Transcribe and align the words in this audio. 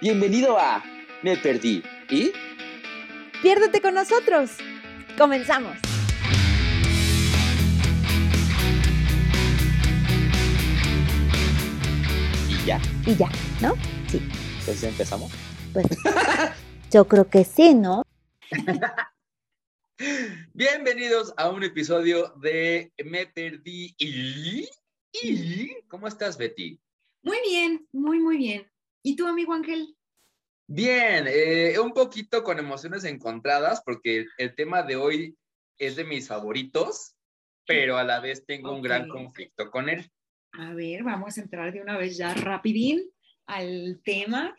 Bienvenido 0.00 0.58
a 0.58 0.82
Me 1.22 1.36
Perdí. 1.36 1.82
¿Y? 2.10 2.32
Piérdete 3.42 3.80
con 3.80 3.94
nosotros. 3.94 4.50
Comenzamos. 5.16 5.78
Y 12.48 12.66
ya. 12.66 12.80
Y 13.06 13.14
ya, 13.14 13.28
¿no? 13.62 13.74
Sí. 14.08 14.20
Entonces 14.58 14.82
empezamos. 14.82 15.32
Pues 15.72 15.86
yo 16.90 17.06
creo 17.06 17.30
que 17.30 17.44
sí, 17.44 17.74
¿no? 17.74 18.02
Bienvenidos 20.54 21.32
a 21.36 21.50
un 21.50 21.62
episodio 21.62 22.34
de 22.40 22.92
Me 23.04 23.26
Perdí. 23.26 23.94
¿Y? 23.98 24.68
¿Y? 25.22 25.76
¿Cómo 25.88 26.08
estás, 26.08 26.36
Betty? 26.36 26.80
Muy 27.22 27.38
bien, 27.48 27.86
muy, 27.92 28.18
muy 28.18 28.36
bien. 28.36 28.73
¿Y 29.06 29.16
tú, 29.16 29.26
amigo 29.26 29.52
Ángel? 29.52 29.94
Bien, 30.66 31.26
eh, 31.28 31.78
un 31.78 31.92
poquito 31.92 32.42
con 32.42 32.58
emociones 32.58 33.04
encontradas 33.04 33.82
porque 33.84 34.24
el 34.38 34.54
tema 34.54 34.82
de 34.82 34.96
hoy 34.96 35.36
es 35.76 35.96
de 35.96 36.04
mis 36.04 36.26
favoritos, 36.26 37.14
pero 37.66 37.98
a 37.98 38.04
la 38.04 38.20
vez 38.20 38.46
tengo 38.46 38.72
un 38.72 38.80
gran 38.80 39.06
conflicto 39.06 39.70
con 39.70 39.90
él. 39.90 40.10
A 40.52 40.72
ver, 40.72 41.02
vamos 41.02 41.36
a 41.36 41.42
entrar 41.42 41.70
de 41.70 41.82
una 41.82 41.98
vez 41.98 42.16
ya 42.16 42.32
rapidín 42.32 43.02
al 43.44 44.00
tema. 44.02 44.56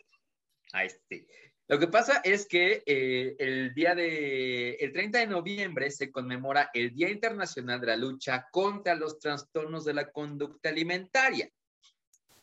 Ahí 0.72 0.90
sí. 1.08 1.26
Lo 1.66 1.80
que 1.80 1.88
pasa 1.88 2.20
es 2.22 2.46
que 2.46 2.84
eh, 2.86 3.34
el 3.40 3.74
día 3.74 3.96
de, 3.96 4.74
el 4.74 4.92
30 4.92 5.18
de 5.18 5.26
noviembre 5.26 5.90
se 5.90 6.12
conmemora 6.12 6.70
el 6.72 6.94
Día 6.94 7.10
Internacional 7.10 7.80
de 7.80 7.88
la 7.88 7.96
Lucha 7.96 8.46
contra 8.52 8.94
los 8.94 9.18
Trastornos 9.18 9.84
de 9.84 9.94
la 9.94 10.12
Conducta 10.12 10.68
Alimentaria. 10.68 11.50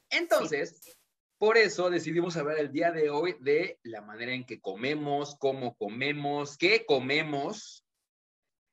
Entonces, 0.10 0.98
por 1.38 1.58
eso 1.58 1.90
decidimos 1.90 2.38
hablar 2.38 2.58
el 2.60 2.72
día 2.72 2.92
de 2.92 3.10
hoy 3.10 3.36
de 3.40 3.80
la 3.84 4.02
manera 4.02 4.34
en 4.34 4.46
que 4.46 4.62
comemos, 4.62 5.36
cómo 5.40 5.76
comemos, 5.76 6.58
qué 6.58 6.86
comemos. 6.86 7.86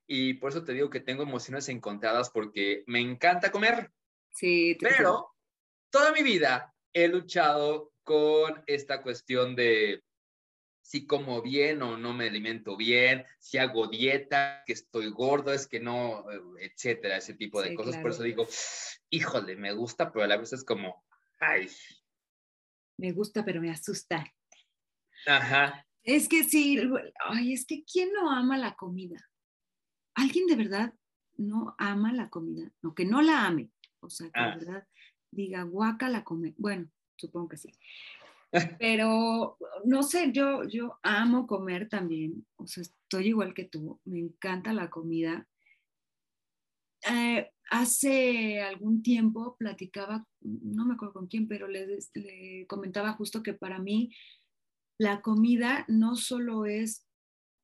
Y 0.07 0.35
por 0.35 0.51
eso 0.51 0.63
te 0.63 0.73
digo 0.73 0.89
que 0.89 0.99
tengo 0.99 1.23
emociones 1.23 1.69
encontradas 1.69 2.29
porque 2.29 2.83
me 2.87 2.99
encanta 2.99 3.51
comer. 3.51 3.91
Sí, 4.29 4.75
te- 4.79 4.87
Pero 4.87 5.31
toda 5.89 6.11
mi 6.11 6.23
vida 6.23 6.73
he 6.93 7.07
luchado 7.07 7.91
con 8.03 8.63
esta 8.67 9.01
cuestión 9.01 9.55
de 9.55 10.03
si 10.81 11.05
como 11.05 11.41
bien 11.41 11.81
o 11.83 11.97
no 11.97 12.13
me 12.13 12.27
alimento 12.27 12.75
bien, 12.75 13.25
si 13.39 13.57
hago 13.57 13.87
dieta, 13.87 14.63
que 14.65 14.73
estoy 14.73 15.09
gordo, 15.11 15.53
es 15.53 15.67
que 15.67 15.79
no, 15.79 16.25
etcétera, 16.59 17.17
ese 17.17 17.35
tipo 17.35 17.61
de 17.61 17.69
Sí, 17.69 17.75
cosas. 17.75 17.93
Por 17.95 18.01
claro. 18.11 18.15
eso 18.15 18.23
digo, 18.23 18.47
híjole, 19.09 19.55
me 19.55 19.71
gusta, 19.73 20.11
pero 20.11 20.25
a 20.25 20.27
la 20.27 20.37
vez 20.37 20.51
es 20.51 20.65
como, 20.65 21.05
ay, 21.39 21.69
me 23.01 23.11
gusta, 23.11 23.43
pero 23.43 23.59
me 23.61 23.71
asusta. 23.71 24.25
ajá, 25.27 25.85
Es 26.03 26.27
que 26.29 26.43
sí, 26.43 26.79
ay, 27.25 27.53
es 27.53 27.65
que 27.65 27.83
¿quién 27.83 28.11
no 28.13 28.31
ama 28.31 28.57
la 28.57 28.75
comida? 28.75 29.17
¿Alguien 30.15 30.45
de 30.47 30.55
verdad 30.55 30.93
no 31.37 31.75
ama 31.77 32.11
la 32.13 32.29
comida? 32.29 32.71
No, 32.81 32.93
que 32.95 33.05
no 33.05 33.21
la 33.21 33.45
ame. 33.47 33.71
O 34.01 34.09
sea, 34.09 34.27
que 34.27 34.39
Ah. 34.39 34.49
de 34.57 34.65
verdad 34.65 34.87
diga, 35.31 35.63
guaca 35.63 36.09
la 36.09 36.23
come. 36.23 36.53
Bueno, 36.57 36.89
supongo 37.17 37.49
que 37.49 37.57
sí. 37.57 37.69
Pero 38.81 39.57
no 39.85 40.03
sé, 40.03 40.31
yo, 40.33 40.63
yo 40.67 40.99
amo 41.03 41.47
comer 41.47 41.87
también. 41.87 42.45
O 42.57 42.67
sea, 42.67 42.81
estoy 42.81 43.27
igual 43.27 43.53
que 43.53 43.65
tú. 43.65 43.99
Me 44.05 44.19
encanta 44.19 44.73
la 44.73 44.89
comida. 44.89 45.47
Eh, 47.09 47.51
hace 47.71 48.61
algún 48.61 49.01
tiempo 49.01 49.55
platicaba, 49.57 50.27
no 50.41 50.85
me 50.85 50.93
acuerdo 50.93 51.13
con 51.13 51.27
quién, 51.27 51.47
pero 51.47 51.69
le, 51.69 51.99
le 52.13 52.67
comentaba 52.67 53.13
justo 53.13 53.41
que 53.41 53.53
para 53.53 53.79
mí 53.79 54.13
la 54.97 55.21
comida 55.21 55.85
no 55.87 56.17
solo 56.17 56.65
es, 56.65 57.07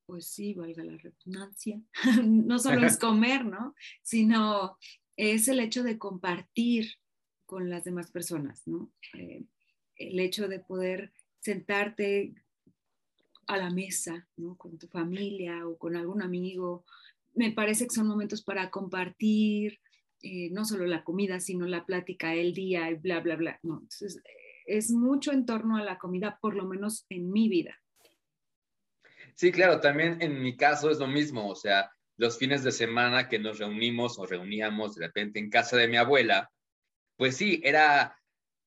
pues 0.05 0.27
sí, 0.27 0.53
valga 0.53 0.85
la 0.85 0.97
redundancia, 0.97 1.81
no 2.25 2.57
solo 2.57 2.87
es 2.87 2.97
comer, 2.97 3.43
¿no? 3.45 3.75
Sino 4.01 4.77
es 5.17 5.49
el 5.49 5.59
hecho 5.59 5.83
de 5.83 5.99
compartir 5.99 6.93
con 7.45 7.69
las 7.69 7.83
demás 7.83 8.09
personas, 8.09 8.65
¿no? 8.65 8.89
Eh, 9.13 9.43
el 9.97 10.19
hecho 10.21 10.47
de 10.47 10.59
poder 10.59 11.11
sentarte 11.41 12.33
a 13.47 13.57
la 13.57 13.71
mesa, 13.71 14.25
¿no? 14.37 14.55
Con 14.55 14.77
tu 14.77 14.87
familia 14.87 15.67
o 15.67 15.77
con 15.77 15.97
algún 15.97 16.21
amigo. 16.21 16.85
Me 17.33 17.51
parece 17.51 17.87
que 17.87 17.95
son 17.95 18.07
momentos 18.07 18.41
para 18.41 18.69
compartir, 18.69 19.81
eh, 20.21 20.49
no 20.51 20.65
solo 20.65 20.85
la 20.85 21.03
comida, 21.03 21.39
sino 21.39 21.65
la 21.67 21.85
plática, 21.85 22.33
el 22.33 22.53
día, 22.53 22.89
y 22.89 22.95
bla, 22.95 23.19
bla, 23.19 23.35
bla. 23.35 23.59
No, 23.63 23.75
entonces, 23.81 24.21
es 24.65 24.91
mucho 24.91 25.31
en 25.31 25.45
torno 25.45 25.77
a 25.77 25.83
la 25.83 25.97
comida, 25.97 26.39
por 26.41 26.55
lo 26.55 26.65
menos 26.65 27.05
en 27.09 27.31
mi 27.31 27.49
vida. 27.49 27.79
Sí, 29.35 29.51
claro, 29.51 29.79
también 29.79 30.21
en 30.21 30.41
mi 30.41 30.57
caso 30.57 30.89
es 30.89 30.97
lo 30.97 31.07
mismo, 31.07 31.47
o 31.47 31.55
sea, 31.55 31.91
los 32.17 32.37
fines 32.37 32.63
de 32.63 32.71
semana 32.71 33.29
que 33.29 33.37
nos 33.37 33.59
reunimos 33.59 34.17
o 34.17 34.25
reuníamos 34.25 34.95
de 34.95 35.05
repente 35.05 35.39
en 35.39 35.49
casa 35.49 35.77
de 35.77 35.87
mi 35.87 35.97
abuela, 35.97 36.51
pues 37.15 37.37
sí, 37.37 37.61
era, 37.63 38.19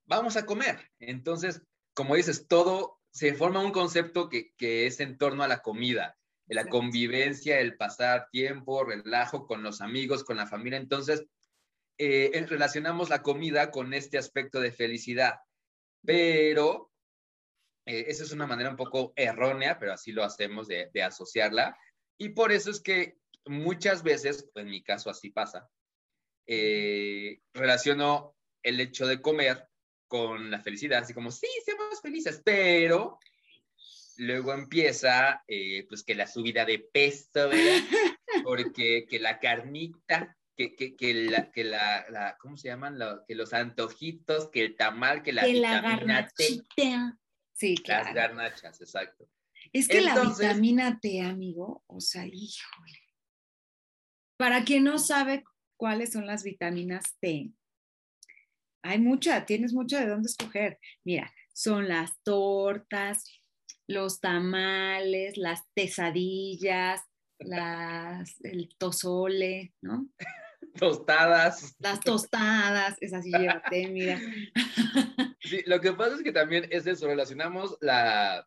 vamos 0.07 0.37
a 0.37 0.47
comer. 0.47 0.79
Entonces, 1.01 1.63
como 1.95 2.15
dices, 2.15 2.47
todo 2.47 3.01
se 3.11 3.35
forma 3.35 3.65
un 3.65 3.73
concepto 3.73 4.29
que, 4.29 4.53
que 4.57 4.87
es 4.87 5.01
en 5.01 5.19
torno 5.19 5.43
a 5.43 5.49
la 5.49 5.61
comida, 5.61 6.17
la 6.47 6.67
convivencia, 6.67 7.61
el 7.61 7.77
pasar 7.77 8.29
tiempo, 8.31 8.85
relajo 8.85 9.47
con 9.47 9.63
los 9.63 9.81
amigos, 9.81 10.25
con 10.25 10.37
la 10.37 10.47
familia. 10.47 10.79
Entonces, 10.79 11.25
eh, 12.03 12.47
relacionamos 12.49 13.11
la 13.11 13.23
comida 13.23 13.71
con 13.71 13.93
este 13.93 14.17
aspecto 14.17 14.59
de 14.59 14.73
felicidad, 14.73 15.35
pero 16.03 16.91
eh, 17.85 18.07
esa 18.09 18.25
es 18.25 18.33
una 18.33 18.47
manera 18.47 18.71
un 18.71 18.77
poco 18.77 19.13
errónea, 19.17 19.79
pero 19.79 19.93
así 19.93 20.11
lo 20.11 20.25
hacemos 20.25 20.67
de, 20.67 20.89
de 20.95 21.03
asociarla. 21.03 21.77
Y 22.17 22.31
por 22.31 22.53
eso 22.53 22.71
es 22.71 22.81
que 22.81 23.19
muchas 23.45 24.03
veces, 24.03 24.49
en 24.55 24.69
mi 24.69 24.83
caso 24.83 25.11
así 25.11 25.29
pasa, 25.29 25.69
eh, 26.47 27.41
relaciono 27.53 28.35
el 28.63 28.81
hecho 28.81 29.07
de 29.07 29.21
comer 29.21 29.69
con 30.09 30.51
la 30.51 30.61
felicidad, 30.61 31.03
así 31.03 31.13
como, 31.13 31.31
sí, 31.31 31.49
seamos 31.67 32.01
felices, 32.01 32.41
pero 32.43 33.19
luego 34.17 34.55
empieza, 34.55 35.45
eh, 35.47 35.85
pues, 35.87 36.03
que 36.03 36.15
la 36.15 36.27
subida 36.27 36.65
de 36.65 36.79
peso, 36.79 37.51
¿verdad? 37.51 37.83
Porque 38.45 39.07
que 39.07 39.19
la 39.21 39.39
carnita, 39.39 40.37
que, 40.69 40.75
que, 40.77 40.95
que, 40.95 41.15
la, 41.15 41.51
que 41.51 41.65
la, 41.65 42.05
la- 42.11 42.37
¿cómo 42.39 42.59
se 42.59 42.69
llaman? 42.69 42.99
Lo- 42.99 43.25
que 43.27 43.35
los 43.35 43.55
antojitos, 43.55 44.51
que 44.51 44.63
el 44.63 44.77
tamal, 44.77 45.23
que 45.23 45.33
la 45.33 45.43
que 45.45 45.55
la 45.55 45.81
vitamina 45.81 46.29
T. 46.29 46.45
garnachita. 46.45 47.19
Sí, 47.55 47.75
Las 47.77 47.85
claro. 47.85 48.15
garnachas, 48.15 48.81
exacto. 48.83 49.27
Es 49.73 49.89
que 49.89 49.99
Entonces- 49.99 50.39
la 50.47 50.53
vitamina 50.53 50.99
T, 51.01 51.23
amigo, 51.23 51.83
o 51.87 52.01
sea, 52.01 52.27
híjole. 52.27 52.99
Para 54.37 54.65
quien 54.65 54.85
no 54.85 54.99
sabe 54.99 55.45
cuáles 55.79 56.13
son 56.13 56.27
las 56.27 56.43
vitaminas 56.45 57.17
T, 57.21 57.51
hay 58.83 58.99
mucha, 58.99 59.47
tienes 59.47 59.73
mucho 59.73 59.99
de 59.99 60.07
dónde 60.09 60.29
escoger. 60.29 60.79
Mira, 61.05 61.33
son 61.55 61.89
las 61.89 62.21
tortas, 62.23 63.25
los 63.87 64.21
tamales, 64.21 65.37
las 65.39 65.63
quesadillas, 65.75 67.01
las, 67.39 68.39
el 68.45 68.69
tozole, 68.77 69.75
¿no? 69.83 70.07
Tostadas. 70.81 71.77
Las 71.79 72.01
tostadas, 72.01 72.97
esas 73.01 73.23
sí 73.25 73.31
lleva 73.31 73.63
té, 73.63 73.87
mira. 73.89 74.19
Sí, 75.43 75.63
lo 75.67 75.81
que 75.81 75.93
pasa 75.95 76.17
es 76.17 76.23
que 76.23 76.33
también 76.33 76.67
es 76.71 76.87
eso, 76.87 77.07
relacionamos 77.07 77.77
la, 77.81 78.47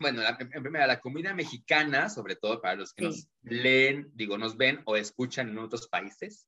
bueno, 0.00 0.22
la- 0.22 0.36
en 0.40 0.62
primera, 0.62 0.86
la 0.86 0.98
comida 0.98 1.34
mexicana, 1.34 2.08
sobre 2.08 2.36
todo 2.36 2.60
para 2.60 2.74
los 2.76 2.94
que 2.94 3.02
Sí. 3.12 3.28
nos 3.42 3.52
leen, 3.52 4.10
digo, 4.14 4.38
nos 4.38 4.56
ven 4.56 4.80
o 4.86 4.96
escuchan 4.96 5.50
en 5.50 5.58
otros 5.58 5.88
países, 5.88 6.46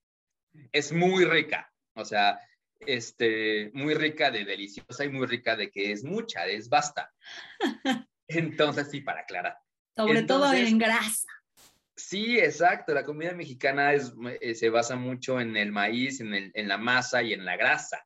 es 0.72 0.90
muy 0.92 1.24
rica, 1.26 1.70
o 1.94 2.04
sea, 2.04 2.38
este, 2.80 3.70
muy 3.74 3.94
rica 3.94 4.30
de 4.30 4.44
deliciosa 4.44 5.04
y 5.04 5.10
muy 5.10 5.26
rica 5.26 5.54
de 5.54 5.70
que 5.70 5.92
es 5.92 6.02
mucha, 6.02 6.46
es 6.46 6.68
basta. 6.68 7.12
Entonces, 8.28 8.88
sí, 8.90 9.00
para 9.02 9.20
aclarar. 9.20 9.58
Sobre 9.94 10.22
todo 10.22 10.52
en 10.52 10.78
grasa. 10.78 11.28
Sí, 12.08 12.38
exacto. 12.38 12.92
La 12.94 13.04
comida 13.04 13.32
mexicana 13.32 13.94
es, 13.94 14.12
eh, 14.40 14.54
se 14.54 14.68
basa 14.70 14.96
mucho 14.96 15.40
en 15.40 15.56
el 15.56 15.70
maíz, 15.72 16.20
en, 16.20 16.34
el- 16.34 16.50
en 16.54 16.68
la 16.68 16.76
masa 16.78 17.22
y 17.22 17.32
en 17.32 17.44
la 17.44 17.56
grasa. 17.56 18.04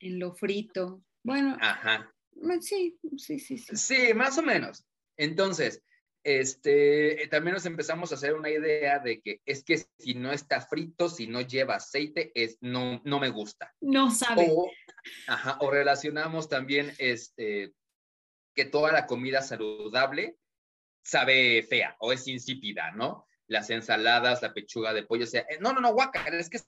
en 0.00 0.18
lo 0.20 0.32
frito. 0.32 1.02
Bueno, 1.24 1.56
Ajá. 1.60 2.14
sí, 2.60 2.96
sí, 3.18 3.38
sí, 3.40 3.58
sí. 3.58 3.76
Sí, 3.76 4.14
más 4.14 4.38
o 4.38 4.42
menos. 4.42 4.86
Entonces, 5.16 5.82
este, 6.24 7.26
también 7.30 7.54
nos 7.54 7.66
empezamos 7.66 8.12
a 8.12 8.14
hacer 8.14 8.34
una 8.34 8.48
idea 8.50 8.98
de 9.00 9.20
que 9.20 9.40
es 9.44 9.64
que 9.64 9.78
si 9.98 10.14
no 10.14 10.30
está 10.32 10.60
frito, 10.60 11.08
si 11.08 11.26
no 11.26 11.40
lleva 11.40 11.76
aceite, 11.76 12.30
es, 12.34 12.58
no, 12.60 13.00
no 13.04 13.18
me 13.18 13.30
gusta. 13.30 13.74
No 13.80 14.10
sabe. 14.10 14.46
O, 14.50 14.70
ajá, 15.26 15.58
o 15.60 15.70
relacionamos 15.70 16.48
también 16.48 16.92
este, 16.98 17.72
que 18.54 18.64
toda 18.66 18.92
la 18.92 19.06
comida 19.06 19.42
saludable 19.42 20.36
sabe 21.08 21.62
fea 21.62 21.96
o 22.00 22.12
es 22.12 22.28
insípida, 22.28 22.92
¿no? 22.92 23.26
Las 23.46 23.70
ensaladas, 23.70 24.42
la 24.42 24.52
pechuga 24.52 24.92
de 24.92 25.04
pollo, 25.04 25.24
o 25.24 25.26
sea, 25.26 25.40
eh, 25.42 25.58
no, 25.60 25.72
no, 25.72 25.80
no, 25.80 25.94
guaca, 25.94 26.22
es 26.28 26.50
que 26.50 26.60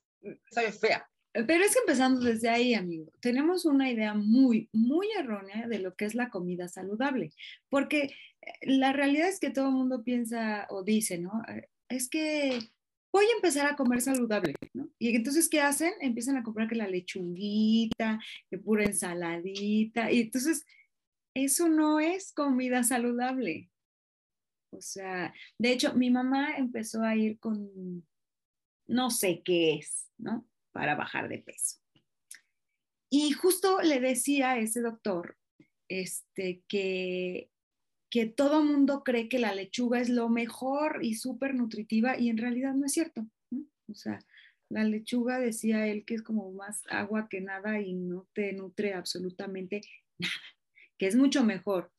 sabe 0.51 0.73
fea. 0.73 1.07
Pero 1.33 1.63
es 1.63 1.75
que 1.75 1.81
empezando 1.81 2.21
desde 2.21 2.49
ahí, 2.49 2.75
amigo, 2.75 3.13
tenemos 3.21 3.65
una 3.65 3.91
idea 3.91 4.15
muy, 4.15 4.69
muy 4.73 5.09
errónea 5.17 5.69
de 5.69 5.79
lo 5.79 5.95
que 5.95 6.07
es 6.07 6.15
la 6.15 6.31
comida 6.31 6.69
saludable, 6.69 7.33
porque 7.69 8.15
eh, 8.41 8.53
la 8.63 8.93
realidad 8.93 9.29
es 9.29 9.39
que 9.39 9.51
todo 9.51 9.69
el 9.69 9.75
mundo 9.75 10.03
piensa 10.03 10.67
o 10.71 10.83
dice, 10.83 11.19
¿no? 11.19 11.43
Eh, 11.49 11.69
es 11.91 12.09
que 12.09 12.59
voy 13.13 13.27
a 13.27 13.37
empezar 13.37 13.67
a 13.67 13.77
comer 13.77 14.01
saludable, 14.01 14.55
¿no? 14.73 14.89
Y 14.99 15.15
entonces, 15.15 15.51
¿qué 15.51 15.61
hacen? 15.61 15.93
Empiezan 16.01 16.39
a 16.39 16.43
comprar 16.43 16.67
que 16.67 16.77
la 16.77 16.89
lechuguita, 16.89 18.19
que 18.49 18.59
pura 18.59 18.85
ensaladita, 18.85 20.11
y 20.11 20.23
entonces, 20.23 20.65
eso 21.35 21.69
no 21.69 22.01
es 22.01 22.33
comida 22.33 22.83
saludable. 22.83 23.71
O 24.71 24.81
sea, 24.81 25.35
de 25.59 25.73
hecho, 25.73 25.95
mi 25.95 26.11
mamá 26.11 26.57
empezó 26.57 27.03
a 27.03 27.17
ir 27.17 27.39
con, 27.39 28.07
no 28.87 29.11
sé 29.11 29.43
qué 29.45 29.75
es, 29.75 30.09
¿no? 30.19 30.49
Para 30.73 30.95
bajar 30.95 31.29
de 31.29 31.39
peso. 31.39 31.79
Y 33.11 33.33
justo 33.33 33.81
le 33.83 34.01
decía 34.01 34.53
a 34.53 34.59
ese 34.59 34.81
doctor 34.81 35.37
este, 35.89 36.63
que, 36.69 37.51
que 38.09 38.27
todo 38.27 38.63
mundo 38.63 39.03
cree 39.03 39.29
que 39.29 39.41
la 39.41 39.55
lechuga 39.55 40.01
es 40.01 40.09
lo 40.09 40.29
mejor 40.29 41.01
y 41.03 41.15
súper 41.17 41.55
nutritiva 41.55 42.19
y 42.19 42.29
en 42.29 42.39
realidad 42.39 42.75
no 42.75 42.87
es 42.87 42.93
cierto. 42.93 43.27
O 43.89 43.95
sea, 43.95 44.21
la 44.69 44.85
lechuga 44.85 45.41
decía 45.41 45.89
él 45.89 46.05
que 46.05 46.15
es 46.15 46.23
como 46.23 46.53
más 46.53 46.83
agua 46.89 47.29
que 47.29 47.41
nada 47.41 47.81
y 47.81 47.95
no 47.95 48.29
te 48.33 48.53
nutre 48.53 48.95
absolutamente 48.95 49.81
nada, 50.19 50.33
que 50.97 51.09
es 51.09 51.17
mucho 51.17 51.45
mejor 51.45 51.93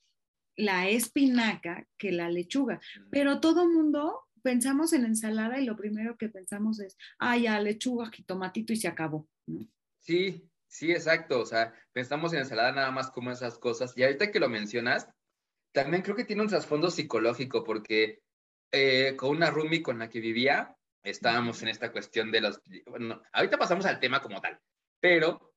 la 0.56 0.89
espinaca 0.89 1.88
que 1.98 2.12
la 2.12 2.30
lechuga. 2.30 2.80
Pero 3.09 3.39
todo 3.39 3.68
mundo 3.68 4.27
pensamos 4.42 4.94
en 4.94 5.06
ensalada 5.06 5.59
y 5.59 5.65
lo 5.65 5.75
primero 5.75 6.18
que 6.18 6.30
pensamos 6.30 6.80
es, 6.80 6.98
ah, 7.19 7.38
ya, 7.38 7.59
lechuga, 7.59 8.09
jitomatito 8.12 8.74
y 8.74 8.77
se 8.77 8.88
acabó. 8.88 9.27
Sí, 10.00 10.50
sí, 10.68 10.92
exacto. 10.92 11.39
O 11.39 11.45
sea, 11.45 11.74
pensamos 11.94 12.33
en 12.33 12.39
ensalada 12.39 12.71
nada 12.71 12.92
más 12.92 13.12
como 13.12 13.31
esas 13.31 13.57
cosas. 13.57 13.94
Y 13.95 14.03
ahorita 14.03 14.31
que 14.31 14.39
lo 14.39 14.50
mencionas, 14.50 15.07
también 15.71 16.01
creo 16.01 16.15
que 16.15 16.25
tiene 16.25 16.42
un 16.42 16.50
trasfondo 16.50 16.89
psicológico 16.89 17.63
porque 17.63 18.21
eh, 18.71 19.15
con 19.18 19.31
una 19.31 19.50
roomie 19.50 19.81
con 19.81 20.00
la 20.00 20.09
que 20.09 20.19
vivía, 20.19 20.75
estábamos 21.03 21.62
en 21.62 21.69
esta 21.69 21.92
cuestión 21.92 22.31
de 22.31 22.42
los, 22.42 22.62
bueno, 22.88 23.21
ahorita 23.33 23.57
pasamos 23.57 23.86
al 23.86 24.00
tema 24.00 24.21
como 24.21 24.39
tal, 24.39 24.59
pero 25.00 25.50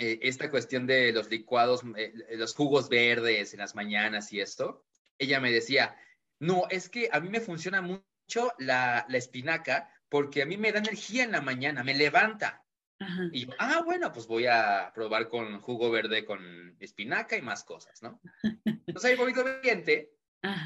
eh, 0.00 0.18
esta 0.22 0.50
cuestión 0.50 0.86
de 0.86 1.12
los 1.12 1.28
licuados, 1.30 1.82
eh, 1.96 2.14
los 2.36 2.54
jugos 2.54 2.88
verdes 2.88 3.52
en 3.52 3.60
las 3.60 3.74
mañanas 3.74 4.32
y 4.32 4.40
esto, 4.40 4.82
ella 5.18 5.40
me 5.40 5.52
decía, 5.52 5.94
no, 6.38 6.64
es 6.70 6.88
que 6.88 7.10
a 7.12 7.20
mí 7.20 7.28
me 7.28 7.40
funciona 7.40 7.82
mucho 7.82 8.52
la, 8.58 9.04
la 9.08 9.18
espinaca 9.18 9.92
porque 10.08 10.40
a 10.40 10.46
mí 10.46 10.56
me 10.56 10.72
da 10.72 10.78
energía 10.78 11.24
en 11.24 11.32
la 11.32 11.42
mañana, 11.42 11.84
me 11.84 11.94
levanta. 11.94 12.64
Y 13.32 13.46
yo, 13.46 13.52
ah, 13.58 13.82
bueno, 13.84 14.12
pues 14.12 14.26
voy 14.26 14.46
a 14.46 14.90
probar 14.94 15.28
con 15.28 15.60
jugo 15.60 15.90
verde 15.90 16.24
con 16.24 16.76
espinaca 16.80 17.36
y 17.36 17.42
más 17.42 17.64
cosas, 17.64 18.02
¿no? 18.02 18.20
Entonces 18.64 19.12
un 19.12 19.18
poquito 19.18 19.44
de 19.44 20.10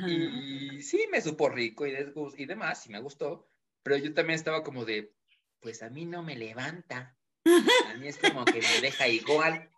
y 0.07 0.83
sí, 0.83 1.07
me 1.11 1.21
supo 1.21 1.49
rico 1.49 1.87
y, 1.87 1.95
y 2.37 2.47
demás, 2.47 2.87
y 2.87 2.91
me 2.91 3.01
gustó, 3.01 3.49
pero 3.83 3.97
yo 3.97 4.15
también 4.15 4.37
estaba 4.37 4.63
como 4.63 4.85
de, 4.85 5.13
pues 5.61 5.83
a 5.83 5.91
mí 5.91 6.07
no 6.07 6.23
me 6.23 6.37
levanta. 6.37 7.17
A 7.45 7.97
mí 7.99 8.09
es 8.09 8.19
como 8.19 8.45
que 8.45 8.61
me 8.61 8.81
deja 8.81 9.09
igual. 9.09 9.71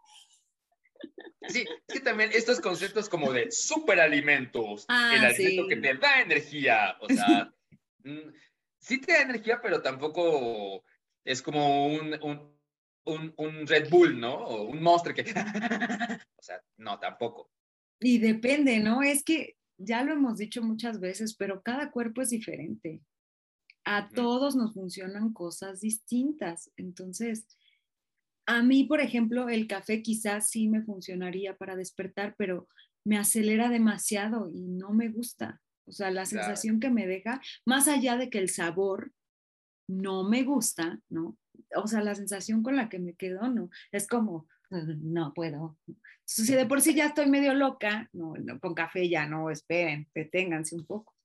Sí, 1.49 1.65
es 1.87 1.95
que 1.95 2.01
también 2.01 2.31
estos 2.33 2.61
conceptos 2.61 3.09
como 3.09 3.33
de 3.33 3.51
superalimentos, 3.51 4.85
ah, 4.89 5.15
el 5.15 5.25
alimento 5.25 5.69
que 5.69 5.77
te 5.77 5.95
da 5.95 6.21
energía, 6.21 6.97
o 7.01 7.09
sea, 7.09 7.53
mm, 8.05 8.33
sí 8.79 9.01
te 9.01 9.13
da 9.13 9.23
energía, 9.23 9.61
pero 9.63 9.81
tampoco 9.81 10.85
es 11.25 11.43
como 11.43 11.87
un, 11.87 12.19
un, 12.23 12.59
un, 13.05 13.35
un 13.37 13.67
Red 13.67 13.91
Bull, 13.91 14.19
¿no? 14.19 14.35
O 14.35 14.63
un 14.65 14.83
monstruo 14.83 15.15
que... 15.15 15.23
o 16.37 16.43
sea, 16.43 16.61
no, 16.79 16.99
tampoco. 16.99 17.51
Y 18.01 18.19
depende, 18.19 18.79
¿no? 18.81 19.03
Es 19.03 19.23
que 19.23 19.57
ya 19.79 20.03
lo 20.03 20.13
hemos 20.13 20.39
dicho 20.39 20.63
muchas 20.63 20.99
veces, 20.99 21.35
pero 21.37 21.63
cada 21.63 21.91
cuerpo 21.91 22.23
es 22.23 22.31
diferente 22.31 23.03
a 23.87 24.09
todos 24.09 24.57
nos 24.57 24.75
funcionan 24.75 25.33
cosas 25.33 25.81
distintas. 25.81 26.73
Entonces, 26.77 27.47
a 28.45 28.63
mí, 28.63 28.85
por 28.85 29.01
ejemplo, 29.01 29.49
el 29.49 29.69
café 29.69 30.03
quizás 30.03 30.51
sí 30.51 30.69
me 30.69 30.83
funcionaría 30.83 31.57
para 31.57 31.77
despertar, 31.77 32.35
pero 32.37 32.69
me 33.05 33.17
acelera 33.17 33.71
demasiado 33.71 34.51
y 34.51 34.63
no 34.67 34.91
me 34.91 35.09
gusta. 35.09 35.63
O 35.87 35.93
sea, 35.93 36.11
la 36.11 36.27
sensación 36.27 36.81
que 36.81 36.91
me 36.91 37.07
deja, 37.07 37.41
más 37.65 37.87
allá 37.87 38.17
de 38.17 38.29
que 38.29 38.39
el 38.39 38.49
sabor 38.49 39.13
no 39.89 40.29
me 40.29 40.43
gusta, 40.43 41.01
¿no? 41.09 41.39
O 41.77 41.87
sea, 41.87 42.03
la 42.03 42.17
sensación 42.17 42.65
con 42.65 42.75
la 42.75 42.89
que 42.89 42.99
me 42.99 43.15
quedo, 43.15 43.49
no, 43.49 43.71
es 43.93 44.09
como, 44.09 44.49
no 44.69 45.33
puedo. 45.33 45.79
si 46.25 46.55
de 46.55 46.67
por 46.67 46.81
sí 46.81 46.93
ya 46.93 47.07
estoy 47.07 47.31
medio 47.31 47.55
loca, 47.55 48.11
no, 48.13 48.35
no 48.35 48.59
con 48.59 48.75
café 48.75 49.09
ya 49.09 49.29
no, 49.29 49.49
esperen, 49.49 50.09
deténganse 50.13 50.75
un 50.75 50.85
poco. 50.87 51.16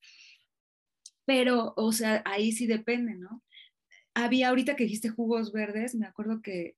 Pero, 1.25 1.73
o 1.77 1.91
sea, 1.91 2.21
ahí 2.25 2.51
sí 2.51 2.67
depende, 2.67 3.15
¿no? 3.15 3.43
Había 4.13 4.49
ahorita 4.49 4.75
que 4.75 4.83
dijiste 4.83 5.09
jugos 5.09 5.51
verdes, 5.51 5.95
me 5.95 6.05
acuerdo 6.05 6.41
que 6.41 6.75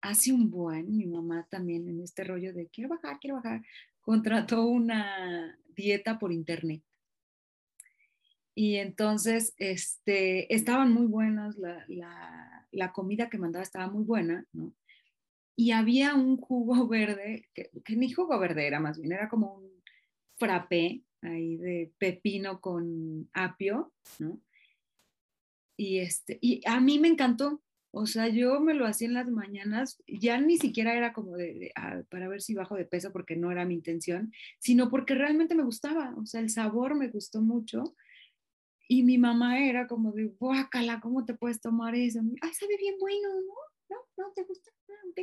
hace 0.00 0.32
un 0.32 0.50
buen, 0.50 0.96
mi 0.96 1.06
mamá 1.06 1.46
también 1.50 1.88
en 1.88 2.00
este 2.00 2.24
rollo 2.24 2.52
de 2.52 2.68
quiero 2.68 2.90
bajar, 2.90 3.18
quiero 3.20 3.36
bajar, 3.36 3.62
contrató 4.00 4.66
una 4.66 5.58
dieta 5.74 6.18
por 6.18 6.32
internet. 6.32 6.82
Y 8.54 8.76
entonces, 8.76 9.54
este, 9.56 10.54
estaban 10.54 10.92
muy 10.92 11.06
buenas, 11.06 11.56
la, 11.56 11.84
la, 11.88 12.68
la 12.70 12.92
comida 12.92 13.28
que 13.28 13.38
mandaba 13.38 13.62
estaba 13.62 13.88
muy 13.88 14.04
buena, 14.04 14.46
¿no? 14.52 14.72
Y 15.56 15.70
había 15.70 16.14
un 16.14 16.36
jugo 16.36 16.86
verde, 16.88 17.48
que, 17.54 17.70
que, 17.84 17.96
ni 17.96 18.12
jugo 18.12 18.38
verde 18.38 18.66
era 18.66 18.80
más 18.80 18.98
bien, 18.98 19.12
era 19.12 19.28
como 19.28 19.56
un 19.56 19.82
frappé 20.36 21.02
ahí 21.24 21.56
de 21.56 21.92
pepino 21.98 22.60
con 22.60 23.28
apio, 23.32 23.92
¿no? 24.18 24.40
Y, 25.76 25.98
este, 25.98 26.38
y 26.40 26.60
a 26.66 26.80
mí 26.80 26.98
me 26.98 27.08
encantó, 27.08 27.60
o 27.90 28.06
sea, 28.06 28.28
yo 28.28 28.60
me 28.60 28.74
lo 28.74 28.86
hacía 28.86 29.08
en 29.08 29.14
las 29.14 29.30
mañanas, 29.30 30.02
ya 30.06 30.40
ni 30.40 30.58
siquiera 30.58 30.94
era 30.94 31.12
como 31.12 31.36
de, 31.36 31.72
ah, 31.76 32.02
para 32.10 32.28
ver 32.28 32.42
si 32.42 32.54
bajo 32.54 32.76
de 32.76 32.84
peso 32.84 33.12
porque 33.12 33.36
no 33.36 33.50
era 33.50 33.64
mi 33.64 33.74
intención, 33.74 34.32
sino 34.58 34.90
porque 34.90 35.14
realmente 35.14 35.54
me 35.54 35.64
gustaba, 35.64 36.14
o 36.16 36.26
sea, 36.26 36.40
el 36.40 36.50
sabor 36.50 36.94
me 36.94 37.08
gustó 37.08 37.40
mucho. 37.40 37.94
Y 38.86 39.02
mi 39.02 39.16
mamá 39.16 39.60
era 39.60 39.86
como 39.86 40.12
de, 40.12 40.26
guácala, 40.26 41.00
¿cómo 41.00 41.24
te 41.24 41.34
puedes 41.34 41.60
tomar 41.60 41.94
eso? 41.94 42.20
Ay, 42.42 42.52
sabe 42.52 42.76
bien 42.76 42.96
bueno, 43.00 43.28
¿no? 43.40 43.54
¿No? 43.88 44.24
¿No 44.24 44.32
te 44.32 44.42
gusta? 44.44 44.70
Ah, 44.90 45.22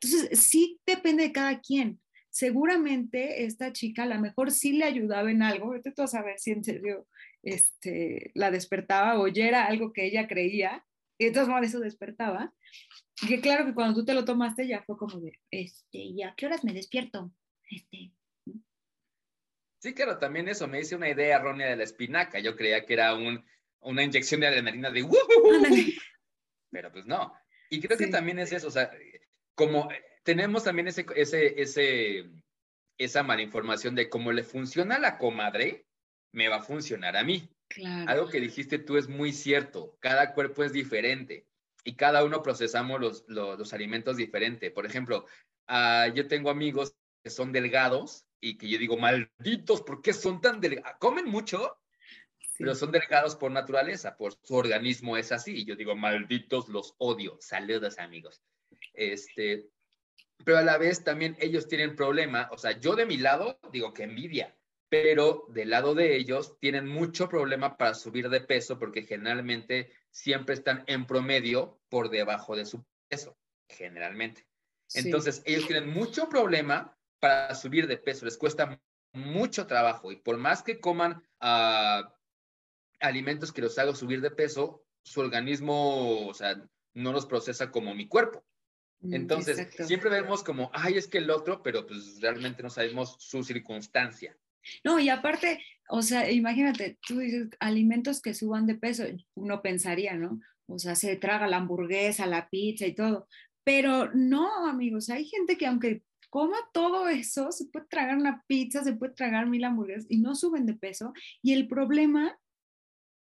Entonces, 0.00 0.40
sí 0.40 0.80
depende 0.86 1.24
de 1.24 1.32
cada 1.32 1.60
quien 1.60 2.00
seguramente 2.38 3.44
esta 3.44 3.72
chica 3.72 4.04
a 4.04 4.06
lo 4.06 4.20
mejor 4.20 4.52
sí 4.52 4.72
le 4.72 4.84
ayudaba 4.84 5.28
en 5.28 5.42
algo, 5.42 5.70
vete 5.70 5.90
tú 5.90 6.02
a 6.02 6.06
saber 6.06 6.38
si 6.38 6.52
en 6.52 6.62
serio 6.62 7.08
este, 7.42 8.30
la 8.34 8.52
despertaba 8.52 9.18
o 9.18 9.26
ya 9.26 9.48
era 9.48 9.66
algo 9.66 9.92
que 9.92 10.06
ella 10.06 10.28
creía, 10.28 10.86
y 11.18 11.24
de 11.24 11.30
todas 11.32 11.48
maneras 11.48 11.70
eso 11.70 11.80
despertaba. 11.80 12.54
Y 13.22 13.26
que 13.26 13.40
claro 13.40 13.66
que 13.66 13.74
cuando 13.74 13.98
tú 13.98 14.04
te 14.04 14.14
lo 14.14 14.24
tomaste 14.24 14.68
ya 14.68 14.84
fue 14.84 14.96
como 14.96 15.18
de, 15.18 15.32
este, 15.50 16.14
¿ya 16.14 16.32
qué 16.36 16.46
horas 16.46 16.62
me 16.62 16.72
despierto? 16.72 17.32
Este. 17.68 18.12
Sí, 19.80 19.92
claro, 19.94 20.18
también 20.18 20.46
eso 20.46 20.68
me 20.68 20.78
dice 20.78 20.94
una 20.94 21.10
idea 21.10 21.38
errónea 21.38 21.68
de 21.68 21.76
la 21.76 21.82
espinaca. 21.82 22.38
Yo 22.38 22.54
creía 22.54 22.86
que 22.86 22.94
era 22.94 23.14
un, 23.16 23.44
una 23.80 24.04
inyección 24.04 24.40
de 24.40 24.46
adrenalina 24.46 24.92
de 24.92 25.08
Pero 26.70 26.92
pues 26.92 27.04
no. 27.06 27.32
Y 27.68 27.80
creo 27.80 27.98
que 27.98 28.06
también 28.06 28.38
es 28.38 28.52
eso, 28.52 28.68
o 28.68 28.70
sea, 28.70 28.90
como 29.56 29.88
tenemos 30.28 30.64
también 30.64 30.88
ese, 30.88 31.06
ese, 31.16 31.58
ese, 31.58 32.30
esa 32.98 33.22
mala 33.22 33.40
información 33.40 33.94
de 33.94 34.10
cómo 34.10 34.30
le 34.30 34.42
funciona 34.42 34.96
a 34.96 34.98
la 34.98 35.16
comadre, 35.16 35.86
me 36.34 36.48
va 36.48 36.56
a 36.56 36.62
funcionar 36.62 37.16
a 37.16 37.24
mí. 37.24 37.48
Algo 38.06 38.28
que 38.28 38.38
dijiste 38.38 38.78
tú 38.78 38.98
es 38.98 39.08
muy 39.08 39.32
cierto. 39.32 39.96
Cada 40.00 40.34
cuerpo 40.34 40.64
es 40.64 40.74
diferente 40.74 41.46
y 41.82 41.94
cada 41.94 42.24
uno 42.24 42.42
procesamos 42.42 43.00
los, 43.00 43.24
los, 43.26 43.72
alimentos 43.72 44.18
diferente. 44.18 44.70
Por 44.70 44.84
ejemplo, 44.84 45.24
uh, 45.70 46.12
yo 46.12 46.28
tengo 46.28 46.50
amigos 46.50 46.94
que 47.24 47.30
son 47.30 47.50
delgados 47.50 48.26
y 48.38 48.58
que 48.58 48.68
yo 48.68 48.76
digo, 48.76 48.98
malditos, 48.98 49.80
¿por 49.80 50.02
qué 50.02 50.12
son 50.12 50.42
tan 50.42 50.60
delgados? 50.60 50.98
Comen 51.00 51.24
mucho, 51.24 51.78
pero 52.58 52.74
son 52.74 52.92
delgados 52.92 53.34
por 53.34 53.50
naturaleza, 53.50 54.14
por 54.18 54.34
su 54.42 54.56
organismo 54.56 55.16
es 55.16 55.32
así. 55.32 55.56
Y 55.56 55.64
yo 55.64 55.74
digo, 55.74 55.96
malditos, 55.96 56.68
los 56.68 56.94
odio. 56.98 57.38
Saludos, 57.40 57.98
amigos. 57.98 58.42
Este, 58.92 59.70
pero 60.44 60.58
a 60.58 60.62
la 60.62 60.78
vez 60.78 61.04
también 61.04 61.36
ellos 61.40 61.68
tienen 61.68 61.96
problema, 61.96 62.48
o 62.52 62.58
sea, 62.58 62.78
yo 62.78 62.96
de 62.96 63.06
mi 63.06 63.16
lado 63.16 63.58
digo 63.72 63.92
que 63.92 64.04
envidia, 64.04 64.56
pero 64.88 65.44
del 65.48 65.70
lado 65.70 65.94
de 65.94 66.16
ellos 66.16 66.58
tienen 66.60 66.86
mucho 66.86 67.28
problema 67.28 67.76
para 67.76 67.94
subir 67.94 68.28
de 68.30 68.40
peso 68.40 68.78
porque 68.78 69.02
generalmente 69.02 69.92
siempre 70.10 70.54
están 70.54 70.84
en 70.86 71.06
promedio 71.06 71.80
por 71.88 72.08
debajo 72.08 72.56
de 72.56 72.64
su 72.64 72.84
peso, 73.08 73.36
generalmente. 73.68 74.46
Entonces, 74.94 75.42
ellos 75.44 75.66
tienen 75.66 75.90
mucho 75.90 76.28
problema 76.28 76.96
para 77.20 77.54
subir 77.54 77.86
de 77.86 77.98
peso, 77.98 78.24
les 78.24 78.38
cuesta 78.38 78.80
mucho 79.12 79.66
trabajo 79.66 80.12
y 80.12 80.16
por 80.16 80.38
más 80.38 80.62
que 80.62 80.80
coman 80.80 81.22
uh, 81.42 82.08
alimentos 83.00 83.52
que 83.52 83.62
los 83.62 83.78
hagan 83.78 83.96
subir 83.96 84.20
de 84.20 84.30
peso, 84.30 84.84
su 85.02 85.20
organismo, 85.20 86.26
o 86.26 86.34
sea, 86.34 86.62
no 86.94 87.12
los 87.12 87.26
procesa 87.26 87.70
como 87.70 87.94
mi 87.94 88.08
cuerpo. 88.08 88.44
Mm, 89.00 89.14
Entonces, 89.14 89.58
exacto. 89.58 89.84
siempre 89.84 90.10
vemos 90.10 90.42
como, 90.42 90.70
ay, 90.72 90.94
es 90.94 91.06
que 91.06 91.18
el 91.18 91.30
otro, 91.30 91.62
pero 91.62 91.86
pues 91.86 92.20
realmente 92.20 92.62
no 92.62 92.70
sabemos 92.70 93.16
su 93.18 93.42
circunstancia. 93.42 94.36
No, 94.84 94.98
y 94.98 95.08
aparte, 95.08 95.62
o 95.88 96.02
sea, 96.02 96.30
imagínate, 96.30 96.98
tú 97.06 97.18
dices 97.18 97.48
alimentos 97.60 98.20
que 98.20 98.34
suban 98.34 98.66
de 98.66 98.74
peso, 98.74 99.04
uno 99.34 99.62
pensaría, 99.62 100.14
¿no? 100.14 100.40
O 100.66 100.78
sea, 100.78 100.94
se 100.94 101.16
traga 101.16 101.46
la 101.46 101.58
hamburguesa, 101.58 102.26
la 102.26 102.48
pizza 102.48 102.86
y 102.86 102.94
todo. 102.94 103.26
Pero 103.64 104.10
no, 104.14 104.66
amigos, 104.66 105.08
hay 105.08 105.24
gente 105.24 105.56
que 105.56 105.66
aunque 105.66 106.02
coma 106.28 106.58
todo 106.72 107.08
eso, 107.08 107.52
se 107.52 107.66
puede 107.66 107.86
tragar 107.86 108.18
una 108.18 108.44
pizza, 108.46 108.84
se 108.84 108.92
puede 108.92 109.14
tragar 109.14 109.46
mil 109.46 109.64
hamburguesas 109.64 110.06
y 110.08 110.18
no 110.18 110.34
suben 110.34 110.66
de 110.66 110.74
peso. 110.74 111.12
Y 111.42 111.54
el 111.54 111.68
problema 111.68 112.38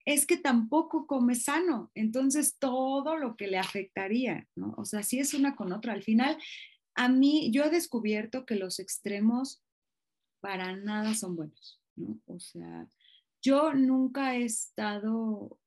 es 0.05 0.27
que 0.27 0.37
tampoco 0.37 1.07
come 1.07 1.35
sano. 1.35 1.91
Entonces, 1.95 2.57
todo 2.57 3.17
lo 3.17 3.35
que 3.35 3.47
le 3.47 3.57
afectaría, 3.57 4.47
¿no? 4.55 4.73
O 4.77 4.85
sea, 4.85 5.03
sí 5.03 5.19
es 5.19 5.33
una 5.33 5.55
con 5.55 5.73
otra. 5.73 5.93
Al 5.93 6.03
final, 6.03 6.37
a 6.95 7.09
mí, 7.09 7.51
yo 7.51 7.63
he 7.63 7.69
descubierto 7.69 8.45
que 8.45 8.55
los 8.55 8.79
extremos 8.79 9.63
para 10.41 10.75
nada 10.75 11.15
son 11.15 11.35
buenos, 11.35 11.81
¿no? 11.95 12.19
O 12.27 12.39
sea, 12.39 12.87
yo 13.41 13.73
nunca 13.73 14.35
he 14.35 14.43
estado 14.43 15.59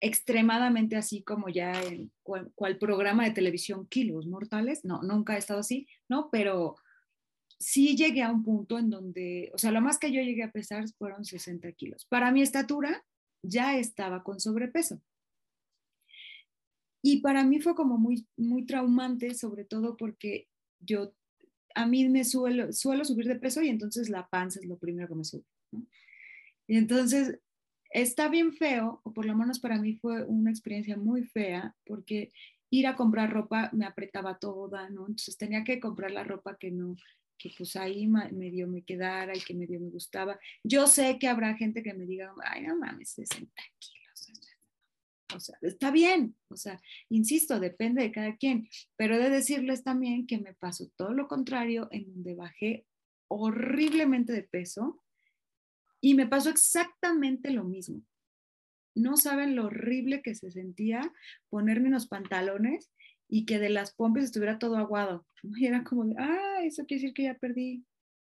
extremadamente 0.00 0.96
así 0.96 1.22
como 1.22 1.48
ya 1.48 1.72
en 1.82 2.10
cual, 2.22 2.50
cual 2.54 2.78
programa 2.78 3.24
de 3.24 3.32
televisión 3.32 3.86
Kilos 3.86 4.26
Mortales, 4.26 4.84
no, 4.84 5.02
nunca 5.02 5.34
he 5.34 5.38
estado 5.38 5.60
así, 5.60 5.86
¿no? 6.08 6.30
Pero 6.30 6.76
sí 7.60 7.94
llegué 7.94 8.22
a 8.22 8.32
un 8.32 8.42
punto 8.42 8.78
en 8.78 8.88
donde, 8.88 9.50
o 9.54 9.58
sea, 9.58 9.70
lo 9.70 9.82
más 9.82 9.98
que 9.98 10.10
yo 10.10 10.22
llegué 10.22 10.42
a 10.42 10.50
pesar 10.50 10.88
fueron 10.98 11.24
60 11.24 11.70
kilos. 11.72 12.06
Para 12.06 12.32
mi 12.32 12.40
estatura 12.40 13.04
ya 13.42 13.76
estaba 13.76 14.24
con 14.24 14.40
sobrepeso. 14.40 15.00
Y 17.02 17.20
para 17.20 17.44
mí 17.44 17.60
fue 17.60 17.74
como 17.74 17.98
muy, 17.98 18.26
muy 18.36 18.64
traumante, 18.64 19.34
sobre 19.34 19.64
todo 19.64 19.96
porque 19.96 20.48
yo, 20.80 21.12
a 21.74 21.86
mí 21.86 22.08
me 22.08 22.24
suelo, 22.24 22.72
suelo 22.72 23.04
subir 23.04 23.26
de 23.26 23.36
peso 23.36 23.62
y 23.62 23.68
entonces 23.68 24.08
la 24.08 24.26
panza 24.28 24.60
es 24.60 24.66
lo 24.66 24.78
primero 24.78 25.08
que 25.08 25.14
me 25.14 25.24
sube. 25.24 25.44
Y 26.66 26.76
entonces 26.76 27.40
está 27.90 28.28
bien 28.28 28.52
feo, 28.52 29.00
o 29.02 29.12
por 29.12 29.26
lo 29.26 29.36
menos 29.36 29.60
para 29.60 29.78
mí 29.78 29.96
fue 29.96 30.24
una 30.24 30.50
experiencia 30.50 30.96
muy 30.96 31.24
fea, 31.24 31.74
porque 31.84 32.32
ir 32.70 32.86
a 32.86 32.96
comprar 32.96 33.32
ropa 33.32 33.70
me 33.72 33.84
apretaba 33.84 34.38
toda, 34.38 34.88
¿no? 34.90 35.02
Entonces 35.02 35.36
tenía 35.36 35.64
que 35.64 35.80
comprar 35.80 36.10
la 36.10 36.24
ropa 36.24 36.56
que 36.56 36.70
no, 36.70 36.96
que 37.40 37.50
pues 37.56 37.74
ahí 37.76 38.06
medio 38.06 38.68
me 38.68 38.82
quedara 38.82 39.34
y 39.34 39.40
que 39.40 39.54
medio 39.54 39.80
me 39.80 39.88
gustaba. 39.88 40.38
Yo 40.62 40.86
sé 40.86 41.18
que 41.18 41.26
habrá 41.26 41.56
gente 41.56 41.82
que 41.82 41.94
me 41.94 42.04
diga, 42.04 42.34
ay, 42.44 42.62
no 42.66 42.76
mames, 42.76 43.10
60 43.10 43.50
kilos. 43.78 44.32
O 45.34 45.40
sea, 45.40 45.56
está 45.62 45.90
bien, 45.90 46.36
o 46.48 46.56
sea, 46.56 46.80
insisto, 47.08 47.60
depende 47.60 48.02
de 48.02 48.12
cada 48.12 48.36
quien, 48.36 48.68
pero 48.96 49.16
de 49.16 49.30
decirles 49.30 49.84
también 49.84 50.26
que 50.26 50.38
me 50.38 50.54
pasó 50.54 50.88
todo 50.96 51.14
lo 51.14 51.28
contrario, 51.28 51.88
en 51.92 52.12
donde 52.12 52.34
bajé 52.34 52.84
horriblemente 53.28 54.32
de 54.32 54.42
peso 54.42 55.00
y 56.00 56.14
me 56.14 56.26
pasó 56.26 56.50
exactamente 56.50 57.52
lo 57.52 57.62
mismo. 57.62 58.02
No 58.96 59.16
saben 59.16 59.54
lo 59.54 59.66
horrible 59.66 60.20
que 60.20 60.34
se 60.34 60.50
sentía 60.50 61.12
ponerme 61.48 61.88
unos 61.88 62.08
pantalones 62.08 62.90
y 63.30 63.46
que 63.46 63.58
de 63.58 63.70
las 63.70 63.94
pompas 63.94 64.24
estuviera 64.24 64.58
todo 64.58 64.76
aguado. 64.76 65.24
Y 65.56 65.66
era 65.66 65.84
como 65.84 66.04
de, 66.04 66.14
ah, 66.18 66.58
eso 66.64 66.84
quiere 66.84 67.02
decir 67.02 67.14
que 67.14 67.22
ya 67.22 67.34
perdí 67.34 67.84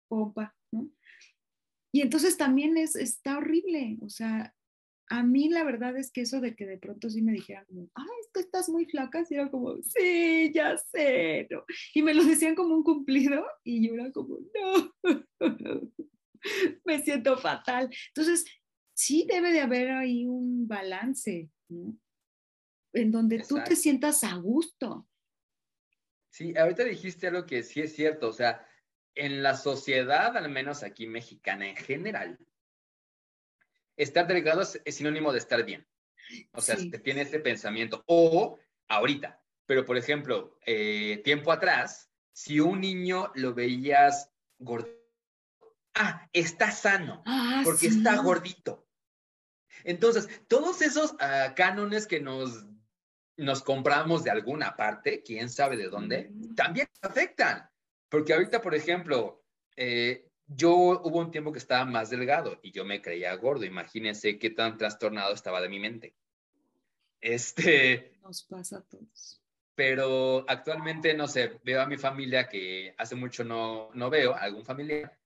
pompa, 0.08 0.54
¿no? 0.70 0.88
Y 1.92 2.00
entonces 2.00 2.38
también 2.38 2.78
es, 2.78 2.96
está 2.96 3.36
horrible, 3.36 3.98
o 4.00 4.08
sea, 4.08 4.54
a 5.10 5.22
mí 5.22 5.50
la 5.50 5.62
verdad 5.62 5.94
es 5.98 6.10
que 6.10 6.22
eso 6.22 6.40
de 6.40 6.56
que 6.56 6.64
de 6.64 6.78
pronto 6.78 7.10
sí 7.10 7.20
me 7.20 7.32
dijeran 7.32 7.66
como, 7.66 7.90
ah, 7.94 8.06
es 8.22 8.30
que 8.32 8.40
estás 8.40 8.70
muy 8.70 8.86
flaca, 8.86 9.22
y 9.28 9.34
era 9.34 9.50
como, 9.50 9.76
sí, 9.82 10.50
ya 10.54 10.78
sé, 10.78 11.48
¿no? 11.50 11.64
Y 11.92 12.02
me 12.02 12.14
lo 12.14 12.24
decían 12.24 12.54
como 12.54 12.74
un 12.74 12.82
cumplido 12.82 13.44
y 13.62 13.86
yo 13.86 13.94
era 13.94 14.10
como, 14.10 14.38
no, 14.38 15.12
me 16.86 17.02
siento 17.02 17.36
fatal. 17.36 17.90
Entonces, 18.08 18.46
sí 18.94 19.26
debe 19.28 19.52
de 19.52 19.60
haber 19.60 19.90
ahí 19.90 20.26
un 20.26 20.66
balance, 20.66 21.50
¿no? 21.68 21.98
En 22.92 23.10
donde 23.10 23.36
Exacto. 23.36 23.54
tú 23.56 23.70
te 23.70 23.76
sientas 23.76 24.24
a 24.24 24.34
gusto. 24.34 25.08
Sí, 26.30 26.56
ahorita 26.56 26.84
dijiste 26.84 27.28
algo 27.28 27.46
que 27.46 27.62
sí 27.62 27.80
es 27.80 27.94
cierto, 27.94 28.28
o 28.28 28.32
sea, 28.32 28.66
en 29.14 29.42
la 29.42 29.56
sociedad, 29.56 30.36
al 30.36 30.48
menos 30.50 30.82
aquí 30.82 31.06
mexicana 31.06 31.68
en 31.68 31.76
general, 31.76 32.38
estar 33.96 34.26
delgado 34.26 34.62
es, 34.62 34.80
sinónimo 34.94 35.32
de 35.32 35.38
estar 35.38 35.64
bien. 35.64 35.86
O 36.52 36.60
sea, 36.60 36.76
sí. 36.76 36.90
tiene 36.90 37.22
ese 37.22 37.40
pensamiento. 37.40 38.02
O 38.06 38.58
ahorita, 38.88 39.42
pero 39.66 39.84
por 39.84 39.96
ejemplo, 39.96 40.58
eh, 40.64 41.20
tiempo 41.24 41.52
atrás, 41.52 42.10
si 42.32 42.60
un 42.60 42.80
niño 42.80 43.30
lo 43.34 43.54
veías 43.54 44.30
gordito, 44.58 44.98
ah, 45.94 46.28
está 46.32 46.70
sano, 46.70 47.22
ah, 47.26 47.60
porque 47.64 47.90
sí. 47.90 47.98
está 47.98 48.16
gordito. 48.22 48.88
Entonces, 49.84 50.28
todos 50.48 50.82
esos 50.82 51.12
uh, 51.12 51.54
cánones 51.56 52.06
que 52.06 52.20
nos, 52.20 52.64
nos 53.36 53.62
compramos 53.62 54.24
de 54.24 54.30
alguna 54.30 54.76
parte, 54.76 55.22
quién 55.22 55.48
sabe 55.48 55.76
de 55.76 55.88
dónde, 55.88 56.28
Mm. 56.30 56.54
también 56.54 56.88
afectan. 57.00 57.68
Porque 58.08 58.34
ahorita, 58.34 58.60
por 58.60 58.74
ejemplo, 58.74 59.42
eh, 59.76 60.28
yo 60.46 60.74
hubo 60.74 61.18
un 61.18 61.30
tiempo 61.30 61.52
que 61.52 61.58
estaba 61.58 61.84
más 61.84 62.10
delgado 62.10 62.58
y 62.62 62.72
yo 62.72 62.84
me 62.84 63.00
creía 63.00 63.34
gordo. 63.36 63.64
Imagínense 63.64 64.38
qué 64.38 64.50
tan 64.50 64.76
trastornado 64.76 65.32
estaba 65.32 65.60
de 65.60 65.68
mi 65.68 65.78
mente. 65.78 66.14
Este. 67.20 68.12
Nos 68.22 68.42
pasa 68.42 68.78
a 68.78 68.82
todos. 68.82 69.40
Pero 69.74 70.44
actualmente, 70.48 71.14
no 71.14 71.26
sé, 71.26 71.58
veo 71.64 71.80
a 71.80 71.86
mi 71.86 71.96
familia 71.96 72.48
que 72.48 72.94
hace 72.98 73.14
mucho 73.14 73.42
no, 73.44 73.88
no 73.94 74.10
veo, 74.10 74.34
algún 74.34 74.64
familiar. 74.64 75.16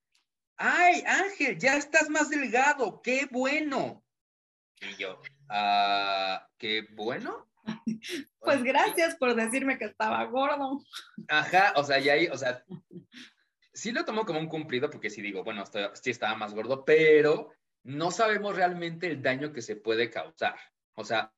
¡Ay, 0.56 1.02
Ángel, 1.06 1.58
ya 1.58 1.76
estás 1.76 2.08
más 2.08 2.30
delgado! 2.30 3.02
¡Qué 3.02 3.26
bueno! 3.30 4.04
Y 4.80 4.96
yo, 4.96 5.20
ah, 5.48 6.48
¿qué 6.58 6.86
bueno? 6.92 7.48
Pues 8.40 8.62
gracias 8.62 9.16
por 9.16 9.34
decirme 9.34 9.76
que 9.76 9.86
estaba 9.86 10.22
gordo. 10.26 10.80
Ajá, 11.26 11.72
o 11.74 11.82
sea, 11.82 11.98
y 11.98 12.08
ahí, 12.08 12.28
o 12.28 12.36
sea, 12.36 12.64
sí 13.72 13.90
lo 13.90 14.04
tomo 14.04 14.24
como 14.24 14.38
un 14.38 14.48
cumplido 14.48 14.88
porque 14.88 15.10
sí 15.10 15.20
digo, 15.20 15.42
bueno, 15.42 15.64
estoy, 15.64 15.82
sí 15.94 16.10
estaba 16.10 16.36
más 16.36 16.54
gordo, 16.54 16.84
pero 16.84 17.50
no 17.82 18.12
sabemos 18.12 18.54
realmente 18.54 19.08
el 19.08 19.20
daño 19.20 19.52
que 19.52 19.62
se 19.62 19.74
puede 19.74 20.10
causar. 20.10 20.56
O 20.94 21.04
sea, 21.04 21.32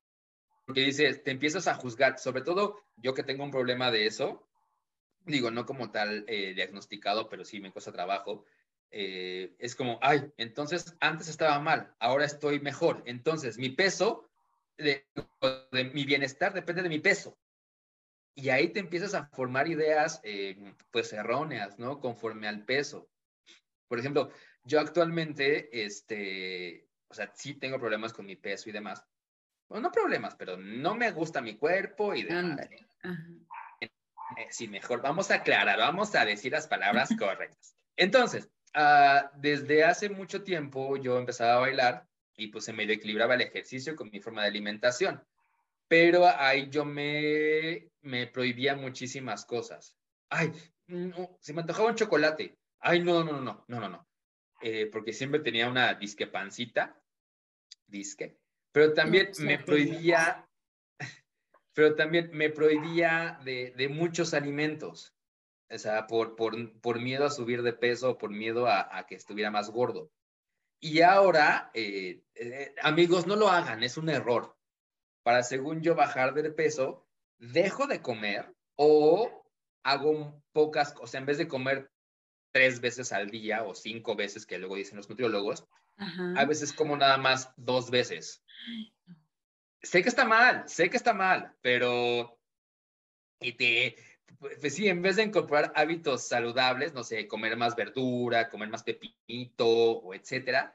porque 0.65 0.81
dices, 0.81 1.23
te 1.23 1.31
empiezas 1.31 1.67
a 1.67 1.73
juzgar, 1.73 2.19
sobre 2.19 2.43
todo 2.43 2.79
yo 2.95 3.15
que 3.15 3.23
tengo 3.23 3.43
un 3.43 3.49
problema 3.49 3.89
de 3.89 4.05
eso, 4.05 4.47
digo, 5.25 5.51
no 5.51 5.65
como 5.65 5.91
tal 5.91 6.25
eh, 6.27 6.53
diagnosticado, 6.53 7.27
pero 7.27 7.43
sí 7.43 7.59
me 7.59 7.71
cuesta 7.71 7.91
trabajo. 7.91 8.45
Eh, 8.91 9.55
es 9.59 9.75
como, 9.75 9.99
ay, 10.01 10.31
entonces 10.37 10.95
antes 10.99 11.27
estaba 11.27 11.59
mal, 11.59 11.95
ahora 11.99 12.25
estoy 12.25 12.59
mejor. 12.59 13.03
Entonces 13.05 13.57
mi 13.57 13.69
peso, 13.69 14.28
de, 14.79 15.07
de 15.71 15.83
mi 15.85 16.05
bienestar 16.05 16.53
depende 16.53 16.81
de 16.81 16.89
mi 16.89 16.99
peso. 16.99 17.37
Y 18.35 18.49
ahí 18.49 18.69
te 18.69 18.79
empiezas 18.79 19.13
a 19.13 19.27
formar 19.27 19.67
ideas, 19.67 20.21
eh, 20.23 20.73
pues 20.91 21.11
erróneas, 21.13 21.77
¿no? 21.77 21.99
Conforme 21.99 22.47
al 22.47 22.63
peso. 22.63 23.09
Por 23.87 23.99
ejemplo, 23.99 24.31
yo 24.63 24.79
actualmente, 24.79 25.83
este, 25.85 26.87
o 27.09 27.13
sea, 27.13 27.31
sí 27.35 27.55
tengo 27.55 27.79
problemas 27.79 28.13
con 28.13 28.25
mi 28.25 28.35
peso 28.35 28.69
y 28.69 28.71
demás. 28.71 29.05
Bueno, 29.67 29.89
no 29.89 29.91
problemas, 29.91 30.35
pero 30.35 30.57
no 30.57 30.95
me 30.95 31.11
gusta 31.11 31.41
mi 31.41 31.57
cuerpo 31.57 32.13
y 32.13 32.23
demás. 32.23 32.67
Sí, 34.49 34.67
mejor 34.67 35.01
vamos 35.01 35.31
a 35.31 35.35
aclarar, 35.35 35.77
vamos 35.77 36.15
a 36.15 36.25
decir 36.25 36.51
las 36.51 36.67
palabras 36.67 37.09
correctas. 37.19 37.75
Entonces, 37.95 38.49
uh, 38.75 39.27
desde 39.37 39.83
hace 39.83 40.09
mucho 40.09 40.43
tiempo 40.43 40.97
yo 40.97 41.17
empezaba 41.17 41.55
a 41.55 41.59
bailar 41.59 42.08
y 42.39 42.47
pues 42.47 42.65
se 42.65 42.73
me 42.73 42.83
equilibraba 42.83 43.35
el 43.35 43.41
ejercicio 43.41 43.95
con 43.95 44.09
mi 44.09 44.19
forma 44.19 44.41
de 44.41 44.49
alimentación 44.49 45.21
pero 45.89 46.27
ahí 46.27 46.69
yo 46.69 46.85
me, 46.85 47.89
me 48.03 48.27
prohibía 48.27 48.75
muchísimas 48.75 49.43
cosas. 49.43 49.97
Ay, 50.29 50.53
no, 50.87 51.35
se 51.41 51.51
me 51.51 51.61
antojaba 51.61 51.89
un 51.89 51.95
chocolate. 51.95 52.55
Ay, 52.79 53.01
no, 53.01 53.23
no, 53.23 53.41
no, 53.41 53.65
no, 53.67 53.79
no, 53.79 53.89
no. 53.89 54.07
Eh, 54.61 54.85
porque 54.91 55.13
siempre 55.13 55.39
tenía 55.39 55.67
una 55.67 55.95
disque 55.95 56.27
pancita, 56.27 57.01
disque, 57.87 58.37
pero 58.71 58.93
también 58.93 59.31
no, 59.39 59.45
me 59.45 59.57
prohibía, 59.57 60.47
pero 61.73 61.95
también 61.95 62.29
me 62.33 62.51
prohibía 62.51 63.39
de, 63.43 63.73
de 63.75 63.89
muchos 63.89 64.33
alimentos. 64.33 65.15
O 65.71 65.77
sea, 65.77 66.05
por, 66.05 66.35
por, 66.35 66.79
por, 66.81 66.99
miedo 66.99 67.25
a 67.25 67.31
subir 67.31 67.63
de 67.63 67.73
peso, 67.73 68.17
por 68.17 68.29
miedo 68.31 68.67
a, 68.67 68.95
a 68.95 69.07
que 69.07 69.15
estuviera 69.15 69.49
más 69.49 69.71
gordo. 69.71 70.11
Y 70.79 71.01
ahora, 71.01 71.71
eh, 71.73 72.23
eh, 72.35 72.73
amigos, 72.81 73.27
no 73.27 73.35
lo 73.35 73.49
hagan, 73.49 73.83
es 73.83 73.97
un 73.97 74.09
error 74.09 74.55
para, 75.23 75.43
según 75.43 75.81
yo, 75.81 75.95
bajar 75.95 76.33
de 76.33 76.49
peso, 76.51 77.05
dejo 77.37 77.87
de 77.87 78.01
comer 78.01 78.55
o 78.75 79.45
hago 79.83 80.41
pocas, 80.53 80.95
o 80.99 81.07
sea, 81.07 81.19
en 81.19 81.25
vez 81.25 81.37
de 81.37 81.47
comer 81.47 81.91
tres 82.51 82.79
veces 82.79 83.11
al 83.11 83.29
día 83.29 83.63
o 83.63 83.75
cinco 83.75 84.15
veces, 84.15 84.45
que 84.45 84.57
luego 84.57 84.75
dicen 84.75 84.97
los 84.97 85.09
nutriólogos, 85.09 85.67
Ajá. 85.97 86.33
a 86.37 86.45
veces 86.45 86.73
como 86.73 86.95
nada 86.95 87.17
más 87.17 87.53
dos 87.57 87.91
veces. 87.91 88.43
sé 89.81 90.01
que 90.01 90.09
está 90.09 90.25
mal, 90.25 90.67
sé 90.67 90.89
que 90.89 90.97
está 90.97 91.13
mal, 91.13 91.55
pero 91.61 92.39
y 93.39 93.53
te, 93.53 93.95
pues 94.37 94.73
sí, 94.73 94.87
en 94.87 95.01
vez 95.01 95.15
de 95.15 95.23
incorporar 95.23 95.71
hábitos 95.75 96.27
saludables, 96.27 96.93
no 96.93 97.03
sé, 97.03 97.27
comer 97.27 97.57
más 97.57 97.75
verdura, 97.75 98.49
comer 98.49 98.69
más 98.69 98.83
pepinito 98.83 99.67
o 99.67 100.13
etcétera, 100.13 100.73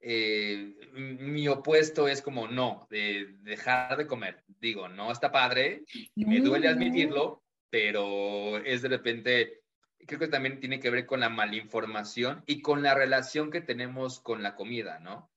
eh, 0.00 0.74
mi 0.92 1.48
opuesto 1.48 2.08
es 2.08 2.20
como 2.20 2.46
no, 2.46 2.86
de 2.90 3.36
dejar 3.40 3.96
de 3.96 4.06
comer. 4.06 4.44
Digo, 4.60 4.88
no 4.88 5.10
está 5.10 5.32
padre, 5.32 5.84
me 6.14 6.40
duele 6.40 6.68
admitirlo, 6.68 7.42
pero 7.70 8.58
es 8.58 8.82
de 8.82 8.88
repente, 8.88 9.62
creo 10.06 10.20
que 10.20 10.28
también 10.28 10.60
tiene 10.60 10.78
que 10.78 10.90
ver 10.90 11.06
con 11.06 11.20
la 11.20 11.30
malinformación 11.30 12.42
y 12.46 12.60
con 12.60 12.82
la 12.82 12.94
relación 12.94 13.50
que 13.50 13.62
tenemos 13.62 14.20
con 14.20 14.42
la 14.42 14.54
comida, 14.54 14.98
¿no? 15.00 15.30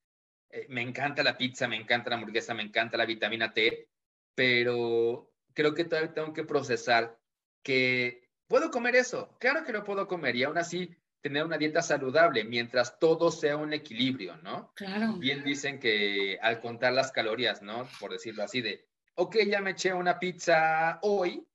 Eh, 0.50 0.66
me 0.68 0.82
encanta 0.82 1.22
la 1.22 1.38
pizza, 1.38 1.66
me 1.66 1.76
encanta 1.76 2.10
la 2.10 2.16
hamburguesa, 2.16 2.52
me 2.52 2.62
encanta 2.62 2.98
la 2.98 3.06
vitamina 3.06 3.52
T, 3.54 3.88
pero 4.34 5.32
creo 5.54 5.74
que 5.74 5.84
todavía 5.84 6.12
tengo 6.12 6.32
que 6.32 6.44
procesar 6.44 7.18
que 7.62 8.28
puedo 8.46 8.70
comer 8.70 8.96
eso, 8.96 9.36
claro 9.38 9.64
que 9.64 9.72
lo 9.72 9.84
puedo 9.84 10.06
comer 10.06 10.36
y 10.36 10.44
aún 10.44 10.58
así 10.58 10.96
tener 11.20 11.44
una 11.44 11.58
dieta 11.58 11.82
saludable 11.82 12.44
mientras 12.44 12.98
todo 12.98 13.30
sea 13.30 13.56
un 13.56 13.72
equilibrio, 13.72 14.36
¿no? 14.38 14.72
Claro. 14.74 15.14
Bien 15.14 15.42
dicen 15.42 15.78
que 15.78 16.38
al 16.40 16.60
contar 16.60 16.92
las 16.92 17.12
calorías, 17.12 17.60
¿no? 17.62 17.88
Por 18.00 18.12
decirlo 18.12 18.44
así, 18.44 18.60
de, 18.60 18.86
ok, 19.14 19.36
ya 19.46 19.60
me 19.60 19.72
eché 19.72 19.92
una 19.92 20.18
pizza 20.18 20.98
hoy, 21.02 21.46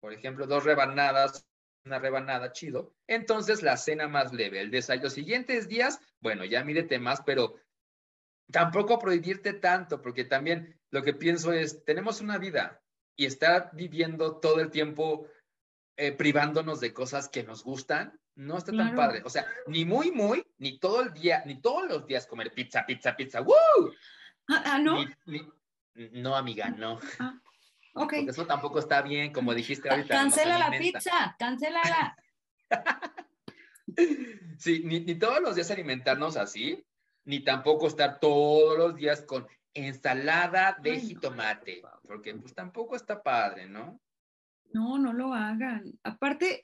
por 0.00 0.12
ejemplo, 0.12 0.46
dos 0.46 0.64
rebanadas, 0.64 1.48
una 1.84 1.98
rebanada, 1.98 2.52
chido. 2.52 2.94
Entonces 3.06 3.62
la 3.62 3.76
cena 3.76 4.08
más 4.08 4.32
leve, 4.32 4.60
el 4.60 4.70
desayuno, 4.70 5.10
siguientes 5.10 5.68
días, 5.68 6.00
bueno, 6.20 6.44
ya 6.44 6.62
mídete 6.64 6.98
más, 6.98 7.22
pero 7.22 7.56
tampoco 8.50 8.98
prohibirte 8.98 9.54
tanto, 9.54 10.02
porque 10.02 10.24
también 10.24 10.78
lo 10.90 11.02
que 11.02 11.14
pienso 11.14 11.52
es, 11.52 11.84
tenemos 11.84 12.20
una 12.20 12.38
vida 12.38 12.82
y 13.16 13.26
estar 13.26 13.70
viviendo 13.72 14.36
todo 14.36 14.60
el 14.60 14.70
tiempo 14.70 15.26
eh, 16.00 16.12
privándonos 16.12 16.78
de 16.78 16.92
cosas 16.92 17.28
que 17.28 17.42
nos 17.42 17.64
gustan, 17.64 18.16
no 18.36 18.56
está 18.56 18.70
tan 18.70 18.94
padre. 18.94 19.20
O 19.24 19.30
sea, 19.30 19.44
ni 19.66 19.84
muy, 19.84 20.12
muy, 20.12 20.46
ni 20.58 20.78
todo 20.78 21.00
el 21.00 21.12
día, 21.12 21.42
ni 21.44 21.60
todos 21.60 21.88
los 21.88 22.06
días 22.06 22.24
comer 22.28 22.52
pizza, 22.52 22.86
pizza, 22.86 23.16
pizza. 23.16 23.40
¡Woo! 23.40 23.92
Ah, 24.48 24.62
ah 24.64 24.78
¿no? 24.78 25.04
no, 25.94 26.36
amiga, 26.36 26.70
no. 26.70 27.00
Ah, 27.18 27.34
ok. 27.94 28.12
Porque 28.12 28.30
eso 28.30 28.46
tampoco 28.46 28.78
está 28.78 29.02
bien, 29.02 29.32
como 29.32 29.52
dijiste 29.52 29.90
ahorita. 29.90 30.14
Cancela 30.14 30.56
la 30.56 30.70
pizza, 30.78 31.34
cancélala. 31.36 32.16
sí, 34.56 34.82
ni, 34.84 35.00
ni 35.00 35.16
todos 35.16 35.40
los 35.40 35.56
días 35.56 35.72
alimentarnos 35.72 36.36
así, 36.36 36.86
ni 37.24 37.40
tampoco 37.40 37.88
estar 37.88 38.20
todos 38.20 38.78
los 38.78 38.94
días 38.94 39.22
con 39.22 39.48
ensalada 39.74 40.76
de 40.80 41.00
jitomate, 41.00 41.82
porque 42.06 42.36
pues 42.36 42.54
tampoco 42.54 42.94
está 42.94 43.20
padre, 43.20 43.66
¿no? 43.66 44.00
No, 44.72 44.98
no 44.98 45.12
lo 45.12 45.34
hagan. 45.34 45.98
Aparte, 46.02 46.62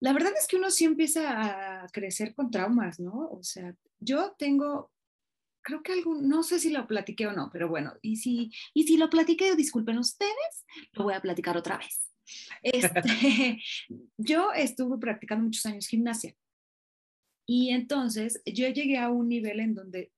la 0.00 0.12
verdad 0.12 0.32
es 0.38 0.46
que 0.46 0.56
uno 0.56 0.70
sí 0.70 0.84
empieza 0.84 1.82
a 1.82 1.88
crecer 1.88 2.34
con 2.34 2.50
traumas, 2.50 3.00
¿no? 3.00 3.28
O 3.30 3.42
sea, 3.42 3.74
yo 3.98 4.34
tengo, 4.38 4.92
creo 5.62 5.82
que 5.82 5.92
algún, 5.92 6.28
no 6.28 6.42
sé 6.42 6.60
si 6.60 6.70
lo 6.70 6.86
platiqué 6.86 7.26
o 7.26 7.32
no, 7.32 7.50
pero 7.52 7.68
bueno, 7.68 7.94
y 8.00 8.16
si, 8.16 8.52
y 8.74 8.84
si 8.84 8.96
lo 8.96 9.10
platiqué, 9.10 9.56
disculpen 9.56 9.98
ustedes, 9.98 10.64
lo 10.92 11.04
voy 11.04 11.14
a 11.14 11.22
platicar 11.22 11.56
otra 11.56 11.78
vez. 11.78 12.04
Este, 12.62 13.62
yo 14.18 14.52
estuve 14.52 14.98
practicando 14.98 15.44
muchos 15.44 15.64
años 15.64 15.86
gimnasia 15.86 16.34
y 17.50 17.70
entonces 17.70 18.42
yo 18.44 18.68
llegué 18.68 18.98
a 18.98 19.08
un 19.08 19.26
nivel 19.26 19.60
en 19.60 19.74
donde, 19.74 20.12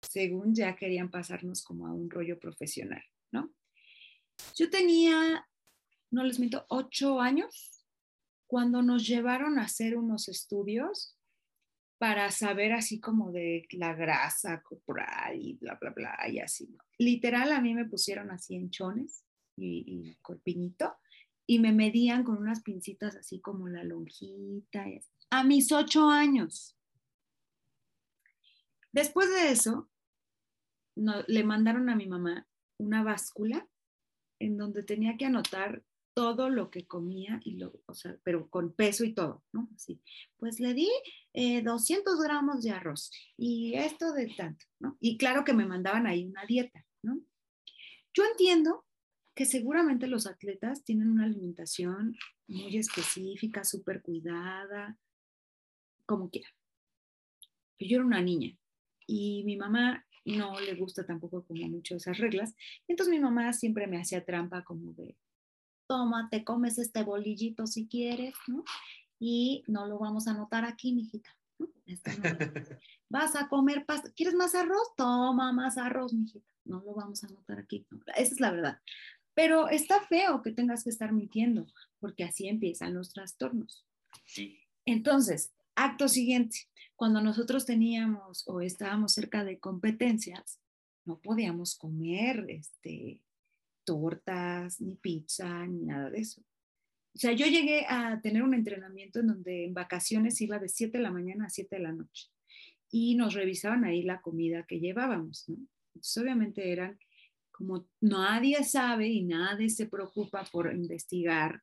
según 0.00 0.52
ya 0.52 0.74
querían 0.74 1.12
pasarnos 1.12 1.62
como 1.62 1.86
a 1.86 1.92
un 1.92 2.10
rollo 2.10 2.40
profesional, 2.40 3.04
¿no? 3.30 3.54
Yo 4.56 4.68
tenía, 4.68 5.46
no 6.12 6.24
les 6.24 6.38
miento, 6.38 6.64
ocho 6.68 7.20
años 7.20 7.84
cuando 8.46 8.82
nos 8.82 9.06
llevaron 9.06 9.58
a 9.58 9.64
hacer 9.64 9.96
unos 9.96 10.28
estudios 10.28 11.16
para 11.98 12.30
saber 12.30 12.72
así 12.72 13.00
como 13.00 13.32
de 13.32 13.66
la 13.70 13.94
grasa 13.94 14.62
corporal 14.62 15.40
y 15.40 15.54
bla, 15.54 15.78
bla, 15.80 15.90
bla, 15.90 16.18
y 16.28 16.38
así. 16.38 16.76
Literal, 16.98 17.52
a 17.52 17.60
mí 17.60 17.74
me 17.74 17.86
pusieron 17.86 18.30
así 18.30 18.56
en 18.56 18.70
chones 18.70 19.24
y, 19.56 19.84
y 19.86 20.14
corpiñito 20.16 20.96
y 21.46 21.58
me 21.60 21.72
medían 21.72 22.24
con 22.24 22.38
unas 22.38 22.62
pincitas 22.62 23.16
así 23.16 23.40
como 23.40 23.68
la 23.68 23.84
lonjita 23.84 24.84
a 25.30 25.44
mis 25.44 25.72
ocho 25.72 26.08
años. 26.08 26.76
Después 28.92 29.30
de 29.30 29.50
eso, 29.50 29.90
le 30.94 31.44
mandaron 31.44 31.88
a 31.88 31.96
mi 31.96 32.06
mamá 32.06 32.46
una 32.78 33.02
báscula 33.02 33.66
en 34.38 34.58
donde 34.58 34.82
tenía 34.82 35.16
que 35.16 35.24
anotar 35.24 35.82
todo 36.14 36.50
lo 36.50 36.70
que 36.70 36.86
comía, 36.86 37.40
y 37.44 37.56
lo, 37.56 37.72
o 37.86 37.94
sea, 37.94 38.16
pero 38.22 38.48
con 38.48 38.72
peso 38.74 39.04
y 39.04 39.14
todo, 39.14 39.42
¿no? 39.52 39.68
Así. 39.74 40.00
Pues 40.36 40.60
le 40.60 40.74
di 40.74 40.90
200 41.34 42.14
eh, 42.14 42.22
gramos 42.22 42.62
de 42.62 42.70
arroz 42.70 43.10
y 43.36 43.74
esto 43.74 44.12
de 44.12 44.26
tanto, 44.36 44.66
¿no? 44.78 44.96
Y 45.00 45.16
claro 45.16 45.44
que 45.44 45.54
me 45.54 45.66
mandaban 45.66 46.06
ahí 46.06 46.26
una 46.26 46.44
dieta, 46.46 46.84
¿no? 47.02 47.20
Yo 48.14 48.24
entiendo 48.24 48.84
que 49.34 49.46
seguramente 49.46 50.06
los 50.06 50.26
atletas 50.26 50.84
tienen 50.84 51.08
una 51.08 51.24
alimentación 51.24 52.14
muy 52.46 52.76
específica, 52.76 53.64
súper 53.64 54.02
cuidada, 54.02 54.98
como 56.04 56.28
quiera. 56.30 56.48
Yo 57.78 57.96
era 57.96 58.04
una 58.04 58.20
niña 58.20 58.56
y 59.06 59.42
mi 59.44 59.56
mamá 59.56 60.06
no 60.24 60.60
le 60.60 60.74
gusta 60.74 61.04
tampoco 61.04 61.44
como 61.44 61.66
mucho 61.68 61.96
esas 61.96 62.18
reglas. 62.18 62.54
Entonces 62.86 63.12
mi 63.12 63.20
mamá 63.20 63.52
siempre 63.52 63.86
me 63.86 63.98
hacía 63.98 64.24
trampa 64.24 64.62
como 64.62 64.92
de, 64.92 65.16
toma, 65.92 66.28
te 66.30 66.42
comes 66.42 66.78
este 66.78 67.02
bolillito 67.02 67.66
si 67.66 67.86
quieres, 67.86 68.34
¿no? 68.46 68.64
Y 69.18 69.62
no 69.66 69.86
lo 69.86 69.98
vamos 69.98 70.26
a 70.26 70.30
anotar 70.30 70.64
aquí, 70.64 70.94
mijita. 70.94 71.28
¿no? 71.58 71.68
Este 71.84 72.10
Vas 73.10 73.36
a 73.36 73.50
comer 73.50 73.84
pasta, 73.84 74.10
¿quieres 74.10 74.34
más 74.34 74.54
arroz? 74.54 74.94
Toma 74.96 75.52
más 75.52 75.76
arroz, 75.76 76.14
mijita. 76.14 76.50
No 76.64 76.80
lo 76.80 76.94
vamos 76.94 77.22
a 77.22 77.26
anotar 77.26 77.58
aquí. 77.58 77.86
Esa 78.16 78.34
es 78.34 78.40
la 78.40 78.52
verdad. 78.52 78.80
Pero 79.34 79.68
está 79.68 80.00
feo 80.00 80.40
que 80.40 80.52
tengas 80.52 80.82
que 80.82 80.88
estar 80.88 81.12
mintiendo, 81.12 81.66
porque 82.00 82.24
así 82.24 82.48
empiezan 82.48 82.94
los 82.94 83.12
trastornos. 83.12 83.84
Sí. 84.24 84.58
Entonces, 84.86 85.52
Acto 85.74 86.08
siguiente, 86.08 86.70
cuando 86.96 87.20
nosotros 87.20 87.66
teníamos 87.66 88.44
o 88.46 88.62
estábamos 88.62 89.12
cerca 89.12 89.44
de 89.44 89.58
competencias, 89.58 90.58
no 91.04 91.18
podíamos 91.18 91.76
comer 91.76 92.46
este, 92.48 93.20
tortas, 93.84 94.80
ni 94.80 94.96
pizza, 94.96 95.66
ni 95.66 95.84
nada 95.84 96.10
de 96.10 96.20
eso. 96.20 96.42
O 97.14 97.18
sea, 97.18 97.32
yo 97.32 97.46
llegué 97.46 97.84
a 97.88 98.20
tener 98.22 98.42
un 98.42 98.54
entrenamiento 98.54 99.20
en 99.20 99.26
donde 99.26 99.66
en 99.66 99.74
vacaciones 99.74 100.40
iba 100.40 100.58
de 100.58 100.68
7 100.68 100.96
de 100.96 101.04
la 101.04 101.10
mañana 101.10 101.46
a 101.46 101.50
7 101.50 101.76
de 101.76 101.82
la 101.82 101.92
noche 101.92 102.28
y 102.90 103.14
nos 103.16 103.34
revisaban 103.34 103.84
ahí 103.84 104.02
la 104.02 104.20
comida 104.20 104.64
que 104.66 104.80
llevábamos, 104.80 105.48
¿no? 105.48 105.56
Entonces, 105.94 106.22
obviamente 106.22 106.72
eran 106.72 106.98
como 107.50 107.86
nadie 108.00 108.64
sabe 108.64 109.08
y 109.08 109.22
nadie 109.24 109.68
se 109.68 109.86
preocupa 109.86 110.44
por 110.50 110.72
investigar 110.72 111.62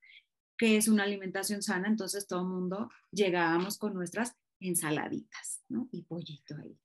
que 0.57 0.75
es 0.75 0.87
una 0.87 1.03
alimentación 1.03 1.63
sana, 1.63 1.87
entonces 1.87 2.27
todo 2.27 2.41
el 2.41 2.47
mundo 2.47 2.91
llegábamos 3.11 3.77
con 3.77 3.93
nuestras 3.93 4.35
ensaladitas, 4.59 5.63
¿no? 5.69 5.87
Y 5.91 6.03
pollito 6.03 6.55
ahí. 6.57 6.77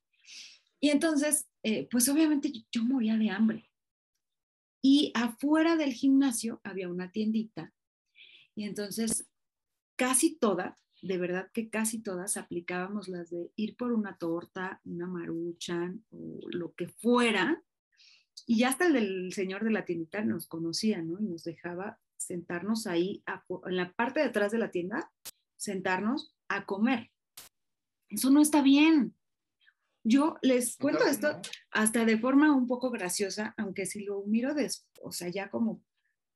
Y 0.80 0.90
entonces, 0.90 1.48
eh, 1.62 1.88
pues 1.90 2.08
obviamente 2.08 2.52
yo 2.70 2.84
moría 2.84 3.16
de 3.16 3.30
hambre. 3.30 3.68
Y 4.86 5.12
afuera 5.14 5.76
del 5.76 5.94
gimnasio 5.94 6.60
había 6.62 6.90
una 6.90 7.10
tiendita. 7.10 7.72
Y 8.54 8.64
entonces, 8.64 9.26
casi 9.96 10.36
todas, 10.36 10.78
de 11.00 11.16
verdad 11.16 11.50
que 11.54 11.70
casi 11.70 12.02
todas 12.02 12.36
aplicábamos 12.36 13.08
las 13.08 13.30
de 13.30 13.50
ir 13.56 13.78
por 13.78 13.92
una 13.92 14.18
torta, 14.18 14.82
una 14.84 15.06
maruchan 15.06 16.04
o 16.10 16.38
lo 16.50 16.74
que 16.74 16.88
fuera. 16.88 17.64
Y 18.44 18.58
ya 18.58 18.68
hasta 18.68 18.88
el 18.88 18.92
del 18.92 19.32
señor 19.32 19.64
de 19.64 19.70
la 19.70 19.86
tiendita 19.86 20.22
nos 20.22 20.46
conocía, 20.46 21.00
¿no? 21.00 21.18
Y 21.18 21.24
nos 21.24 21.44
dejaba 21.44 21.98
sentarnos 22.18 22.86
ahí, 22.86 23.24
en 23.64 23.76
la 23.76 23.90
parte 23.94 24.20
de 24.20 24.26
atrás 24.26 24.52
de 24.52 24.58
la 24.58 24.70
tienda, 24.70 25.10
sentarnos 25.56 26.34
a 26.48 26.66
comer. 26.66 27.10
Eso 28.10 28.28
no 28.28 28.42
está 28.42 28.60
bien. 28.60 29.14
Yo 30.06 30.36
les 30.42 30.76
cuento 30.76 31.06
esto 31.06 31.40
hasta 31.74 32.04
de 32.04 32.16
forma 32.16 32.54
un 32.54 32.68
poco 32.68 32.90
graciosa, 32.90 33.52
aunque 33.58 33.84
si 33.84 34.04
lo 34.04 34.22
miro, 34.22 34.54
de, 34.54 34.70
o 35.02 35.10
sea, 35.10 35.28
ya 35.28 35.50
como 35.50 35.82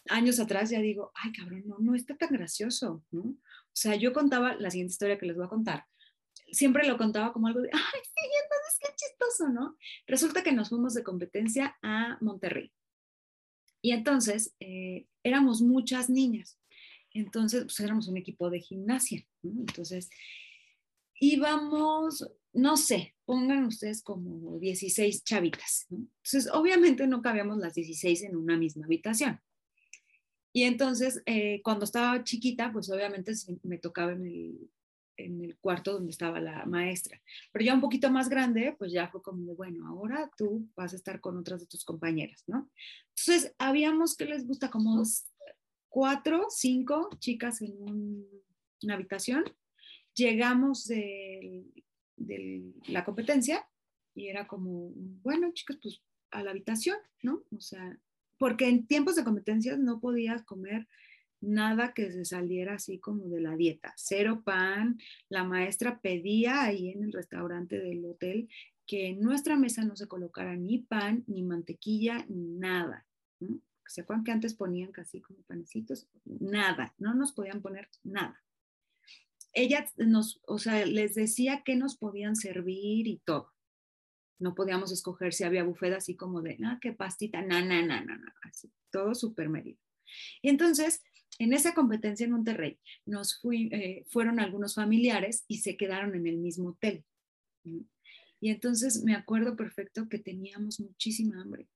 años 0.09 0.41
atrás, 0.41 0.69
ya 0.71 0.81
digo, 0.81 1.13
ay, 1.15 1.31
cabrón, 1.31 1.63
no, 1.65 1.79
no 1.79 1.95
está 1.95 2.17
tan 2.17 2.31
gracioso, 2.31 3.05
¿no? 3.13 3.23
O 3.23 3.37
sea, 3.73 3.95
yo 3.95 4.13
contaba 4.13 4.57
la 4.57 4.71
siguiente 4.71 4.93
historia 4.93 5.17
que 5.17 5.27
les 5.27 5.37
voy 5.37 5.47
a 5.47 5.51
contar. 5.51 5.87
Siempre 6.51 6.89
lo 6.89 6.99
contaba 6.99 7.33
como 7.33 7.47
algo 7.47 7.61
de, 7.61 7.71
ay, 7.73 8.01
sí, 8.03 8.29
entonces 8.43 8.79
qué 8.81 8.89
chistoso, 8.97 9.49
¿no? 9.49 9.77
Resulta 10.09 10.43
que 10.43 10.51
nos 10.51 10.71
fuimos 10.71 10.95
de 10.95 11.05
competencia 11.05 11.77
a 11.83 12.19
Monterrey. 12.21 12.73
Y 13.81 13.93
entonces 13.93 14.57
eh, 14.59 15.07
éramos 15.23 15.63
muchas 15.63 16.11
niñas. 16.11 16.59
Entonces, 17.13 17.63
pues 17.63 17.79
éramos 17.79 18.09
un 18.09 18.17
equipo 18.17 18.51
de 18.51 18.61
gimnasia. 18.61 19.25
Entonces, 19.45 20.11
íbamos, 21.21 22.29
no 22.53 22.77
sé, 22.77 23.15
pongan 23.29 23.67
ustedes 23.67 24.03
como 24.03 24.59
16 24.59 25.23
chavitas. 25.23 25.87
Entonces, 25.91 26.51
obviamente 26.51 27.07
no 27.07 27.21
cabíamos 27.21 27.59
las 27.59 27.75
16 27.75 28.23
en 28.23 28.37
una 28.37 28.57
misma 28.57 28.87
habitación. 28.87 29.39
Y 30.51 30.63
entonces, 30.63 31.23
eh, 31.27 31.61
cuando 31.63 31.85
estaba 31.85 32.25
chiquita, 32.25 32.73
pues 32.73 32.91
obviamente 32.91 33.33
me 33.65 33.77
tocaba 33.77 34.13
en 34.13 34.25
el, 34.25 34.71
en 35.19 35.45
el 35.45 35.59
cuarto 35.59 35.93
donde 35.93 36.11
estaba 36.11 36.41
la 36.41 36.65
maestra. 36.65 37.21
Pero 37.53 37.67
ya 37.67 37.75
un 37.75 37.83
poquito 37.83 38.11
más 38.11 38.31
grande, 38.31 38.75
pues 38.79 38.93
ya 38.93 39.09
fue 39.09 39.21
como, 39.21 39.55
bueno, 39.55 39.87
ahora 39.87 40.31
tú 40.39 40.67
vas 40.75 40.95
a 40.95 40.97
estar 40.97 41.21
con 41.21 41.37
otras 41.37 41.61
de 41.61 41.67
tus 41.67 41.85
compañeras, 41.85 42.45
¿no? 42.47 42.71
Entonces, 43.15 43.55
habíamos 43.59 44.17
que 44.17 44.25
les 44.25 44.47
gusta 44.47 44.71
como 44.71 45.03
cuatro, 45.91 46.47
cinco 46.49 47.11
chicas 47.19 47.61
en 47.61 48.25
una 48.83 48.95
habitación. 48.95 49.45
Llegamos 50.15 50.87
de, 50.87 51.67
de 52.19 52.73
la 52.89 53.05
competencia 53.05 53.67
y 54.15 54.29
era 54.29 54.47
como, 54.47 54.91
bueno, 55.23 55.53
chicas, 55.53 55.79
pues 55.83 56.03
a 56.31 56.43
la 56.43 56.51
habitación, 56.51 56.97
¿no? 57.23 57.45
O 57.57 57.61
sea, 57.61 57.99
porque 58.39 58.69
en 58.69 58.87
tiempos 58.87 59.17
de 59.17 59.25
competencias 59.25 59.79
no 59.79 60.01
podías 60.01 60.43
comer 60.45 60.87
nada 61.41 61.93
que 61.95 62.11
se 62.11 62.25
saliera 62.25 62.75
así 62.75 62.99
como 62.99 63.29
de 63.29 63.41
la 63.41 63.57
dieta, 63.57 63.93
cero 63.97 64.43
pan. 64.45 64.99
La 65.29 65.45
maestra 65.45 66.01
pedía 66.01 66.63
ahí 66.63 66.91
en 66.91 67.05
el 67.05 67.13
restaurante 67.13 67.79
del 67.79 68.05
hotel 68.05 68.49
que 68.87 69.09
en 69.09 69.21
nuestra 69.21 69.57
mesa 69.57 69.85
no 69.85 69.97
se 69.97 70.09
colocara 70.09 70.57
ni 70.57 70.79
pan, 70.79 71.23
ni 71.27 71.43
mantequilla, 71.43 72.25
ni 72.29 72.49
nada. 72.49 73.07
¿Se 73.87 74.01
acuerdan 74.01 74.25
que 74.25 74.33
antes 74.33 74.55
ponían 74.55 74.93
casi 74.93 75.21
como 75.21 75.41
panecitos? 75.43 76.09
Nada, 76.25 76.95
no 76.99 77.15
nos 77.15 77.33
podían 77.33 77.61
poner 77.61 77.89
nada. 78.03 78.43
Ella 79.53 79.87
nos, 79.97 80.41
o 80.47 80.59
sea, 80.59 80.85
les 80.85 81.15
decía 81.15 81.63
que 81.65 81.77
nos 81.77 81.97
podían 81.97 82.37
servir 82.37 83.07
y 83.07 83.19
todo. 83.25 83.53
No 84.39 84.55
podíamos 84.55 84.93
escoger 84.93 85.33
si 85.33 85.45
había 85.45 85.65
buffet 85.65 85.95
así 85.95 86.17
como 86.17 86.43
de, 86.43 86.59
ah, 86.65 86.79
qué 86.81 86.93
pastita, 86.93 87.43
na, 87.43 87.61
na, 87.65 87.83
na, 87.83 88.01
na, 88.01 88.17
na, 88.17 88.35
así, 88.43 88.71
todo 88.91 89.15
súper 89.15 89.49
medido. 89.49 89.79
Y 90.43 90.49
entonces, 90.49 91.03
en 91.39 91.53
esa 91.53 91.75
competencia 91.75 92.25
en 92.25 92.33
Monterrey, 92.33 92.79
nos 93.05 93.41
fui, 93.41 93.69
eh, 93.73 94.05
fueron 94.09 94.41
algunos 94.41 94.75
familiares 94.75 95.45
y 95.49 95.59
se 95.59 95.77
quedaron 95.77 96.15
en 96.15 96.27
el 96.27 96.39
mismo 96.39 96.71
hotel. 96.71 97.05
Y 98.41 98.51
entonces 98.51 99.03
me 99.03 99.15
acuerdo 99.15 99.57
perfecto 99.57 100.09
que 100.09 100.19
teníamos 100.19 100.81
muchísima 100.81 101.41
hambre. 101.41 101.69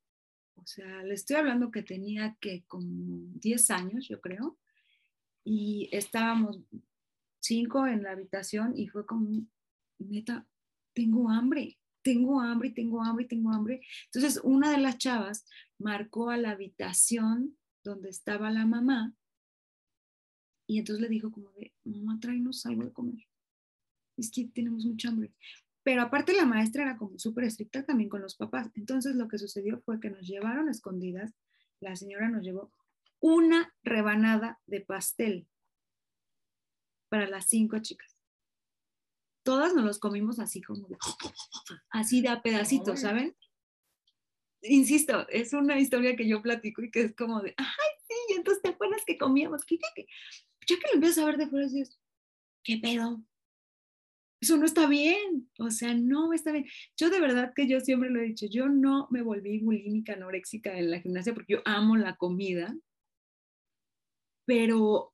O 0.55 0.67
sea, 0.67 1.03
le 1.03 1.15
estoy 1.15 1.37
hablando 1.37 1.71
que 1.71 1.83
tenía 1.83 2.37
que 2.41 2.65
como 2.69 3.33
10 3.35 3.71
años, 3.71 4.09
yo 4.09 4.21
creo, 4.21 4.59
y 5.45 5.89
estábamos 5.93 6.61
cinco 7.43 7.87
en 7.87 8.03
la 8.03 8.13
habitación 8.13 8.73
y 8.77 8.89
fue 8.89 9.05
como, 9.05 9.47
neta, 9.99 10.47
tengo 10.95 11.29
hambre, 11.31 11.79
tengo 12.03 12.41
hambre, 12.41 12.71
tengo 12.71 13.03
hambre, 13.03 13.27
tengo 13.27 13.53
hambre. 13.53 13.81
Entonces, 14.07 14.41
una 14.43 14.71
de 14.71 14.79
las 14.79 14.99
chavas 14.99 15.47
marcó 15.79 16.31
a 16.31 16.37
la 16.37 16.51
habitación 16.51 17.59
donde 17.85 18.11
estaba 18.11 18.51
la 18.51 18.65
mamá 18.65 19.15
y 20.67 20.79
entonces 20.79 21.03
le 21.03 21.09
dijo 21.09 21.31
como 21.31 21.51
de, 21.53 21.73
mamá, 21.85 22.19
tráenos 22.21 22.65
algo 22.67 22.85
de 22.85 22.93
comer. 22.93 23.27
Es 24.17 24.31
que 24.31 24.47
tenemos 24.47 24.87
mucha 24.87 25.09
hambre. 25.09 25.33
Pero 25.83 26.03
aparte 26.03 26.33
la 26.33 26.47
maestra 26.47 26.83
era 26.83 26.97
como 26.97 27.19
súper 27.19 27.45
estricta 27.45 27.85
también 27.85 28.09
con 28.09 28.23
los 28.23 28.37
papás. 28.37 28.71
Entonces 28.75 29.17
lo 29.17 29.27
que 29.27 29.39
sucedió 29.39 29.81
fue 29.81 29.99
que 29.99 30.11
nos 30.11 30.27
llevaron 30.27 30.69
escondidas, 30.69 31.35
la 31.81 31.97
señora 31.97 32.29
nos 32.29 32.45
llevó 32.45 32.73
una 33.21 33.75
rebanada 33.83 34.61
de 34.67 34.81
pastel 34.81 35.49
para 37.13 37.29
las 37.29 37.47
cinco 37.47 37.79
chicas. 37.81 38.17
Todas 39.45 39.75
nos 39.75 39.85
los 39.85 39.99
comimos 39.99 40.39
así 40.39 40.63
como 40.63 40.89
de, 40.89 40.97
así 41.91 42.23
de 42.23 42.29
a 42.29 42.41
pedacitos, 42.41 43.01
¿saben? 43.01 43.37
Insisto, 44.63 45.29
es 45.29 45.53
una 45.53 45.79
historia 45.79 46.17
que 46.17 46.27
yo 46.27 46.41
platico 46.41 46.81
y 46.83 46.91
que 46.91 47.03
es 47.03 47.15
como 47.15 47.43
de, 47.43 47.53
ay, 47.59 47.67
sí, 48.09 48.35
entonces 48.35 48.63
te 48.63 48.71
acuerdas 48.71 49.03
que 49.05 49.19
comíamos, 49.19 49.67
¿qué, 49.67 49.77
qué, 49.95 50.07
ya 50.67 50.77
que 50.77 50.87
lo 50.89 50.95
empiezas 50.95 51.19
a 51.19 51.27
ver 51.27 51.37
de 51.37 51.49
fuera, 51.49 51.67
dices, 51.67 52.01
¿qué 52.65 52.79
pedo? 52.79 53.23
Eso 54.41 54.57
no 54.57 54.65
está 54.65 54.87
bien, 54.87 55.51
o 55.59 55.71
sea, 55.71 55.93
no 55.93 56.33
está 56.33 56.51
bien. 56.51 56.65
Yo 56.97 57.11
de 57.11 57.21
verdad 57.21 57.53
que 57.55 57.69
yo 57.69 57.81
siempre 57.81 58.09
lo 58.09 58.21
he 58.21 58.29
dicho, 58.29 58.47
yo 58.47 58.71
no 58.71 59.07
me 59.11 59.21
volví 59.21 59.59
bulímica, 59.59 60.15
anoréxica 60.15 60.79
en 60.79 60.91
la 60.91 61.01
gimnasia 61.01 61.35
porque 61.35 61.53
yo 61.53 61.63
amo 61.67 61.95
la 61.95 62.17
comida, 62.17 62.75
pero 64.47 65.12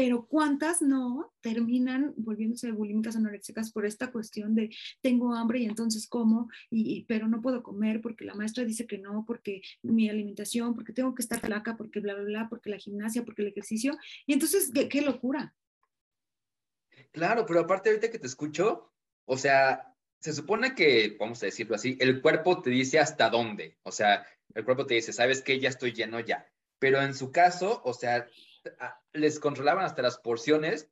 pero 0.00 0.24
¿cuántas 0.26 0.80
no 0.80 1.30
terminan 1.42 2.14
volviéndose 2.16 2.72
bulímicas 2.72 3.16
anoréxicas 3.16 3.70
por 3.70 3.84
esta 3.84 4.10
cuestión 4.10 4.54
de 4.54 4.74
tengo 5.02 5.34
hambre 5.34 5.58
y 5.58 5.66
entonces 5.66 6.08
como, 6.08 6.48
y, 6.70 7.04
pero 7.04 7.28
no 7.28 7.42
puedo 7.42 7.62
comer 7.62 8.00
porque 8.00 8.24
la 8.24 8.34
maestra 8.34 8.64
dice 8.64 8.86
que 8.86 8.96
no, 8.96 9.26
porque 9.26 9.60
mi 9.82 10.08
alimentación, 10.08 10.74
porque 10.74 10.94
tengo 10.94 11.14
que 11.14 11.20
estar 11.20 11.38
flaca, 11.38 11.76
porque 11.76 12.00
bla, 12.00 12.14
bla, 12.14 12.24
bla, 12.24 12.48
porque 12.48 12.70
la 12.70 12.78
gimnasia, 12.78 13.26
porque 13.26 13.42
el 13.42 13.48
ejercicio, 13.48 13.98
y 14.24 14.32
entonces, 14.32 14.70
qué, 14.72 14.88
qué 14.88 15.02
locura. 15.02 15.54
Claro, 17.12 17.44
pero 17.44 17.60
aparte 17.60 17.90
ahorita 17.90 18.10
que 18.10 18.18
te 18.18 18.26
escucho, 18.26 18.90
o 19.26 19.36
sea, 19.36 19.94
se 20.18 20.32
supone 20.32 20.74
que, 20.74 21.14
vamos 21.20 21.42
a 21.42 21.46
decirlo 21.46 21.74
así, 21.74 21.98
el 22.00 22.22
cuerpo 22.22 22.62
te 22.62 22.70
dice 22.70 22.98
hasta 22.98 23.28
dónde, 23.28 23.76
o 23.82 23.92
sea, 23.92 24.26
el 24.54 24.64
cuerpo 24.64 24.86
te 24.86 24.94
dice, 24.94 25.12
sabes 25.12 25.42
que 25.42 25.60
ya 25.60 25.68
estoy 25.68 25.92
lleno 25.92 26.20
ya, 26.20 26.50
pero 26.78 27.02
en 27.02 27.14
su 27.14 27.30
caso, 27.32 27.82
o 27.84 27.92
sea, 27.92 28.26
les 29.12 29.40
controlaban 29.40 29.84
hasta 29.84 30.02
las 30.02 30.18
porciones 30.18 30.90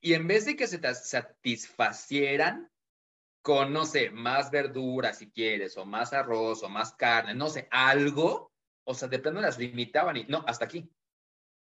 y 0.00 0.14
en 0.14 0.26
vez 0.26 0.46
de 0.46 0.56
que 0.56 0.66
se 0.66 0.78
te 0.78 0.94
satisfacieran 0.94 2.70
con, 3.42 3.72
no 3.72 3.86
sé, 3.86 4.10
más 4.10 4.50
verduras 4.50 5.18
si 5.18 5.30
quieres, 5.30 5.76
o 5.76 5.84
más 5.84 6.12
arroz, 6.12 6.62
o 6.62 6.68
más 6.68 6.92
carne, 6.92 7.34
no 7.34 7.48
sé, 7.48 7.68
algo, 7.70 8.52
o 8.84 8.94
sea, 8.94 9.08
de 9.08 9.18
plano 9.18 9.40
las 9.40 9.58
limitaban 9.58 10.16
y 10.16 10.24
no, 10.24 10.44
hasta 10.46 10.66
aquí. 10.66 10.90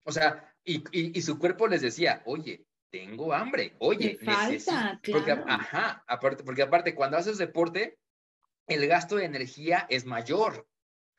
O 0.05 0.13
sea, 0.13 0.55
y, 0.65 0.83
y, 1.17 1.23
su 1.23 1.39
cuerpo 1.39 1.69
les 1.69 1.83
decía, 1.83 2.23
oye, 2.27 2.67
tengo 2.91 3.33
hambre, 3.33 3.77
oye, 3.79 4.19
falta, 4.19 5.01
porque, 5.11 5.33
ajá, 5.33 6.05
aparte, 6.07 6.43
porque 6.43 6.63
aparte, 6.63 6.95
cuando 6.95 7.17
haces 7.17 7.39
deporte, 7.39 7.99
el 8.67 8.87
gasto 8.87 9.17
de 9.17 9.25
energía 9.25 9.87
es 9.89 10.05
mayor. 10.05 10.67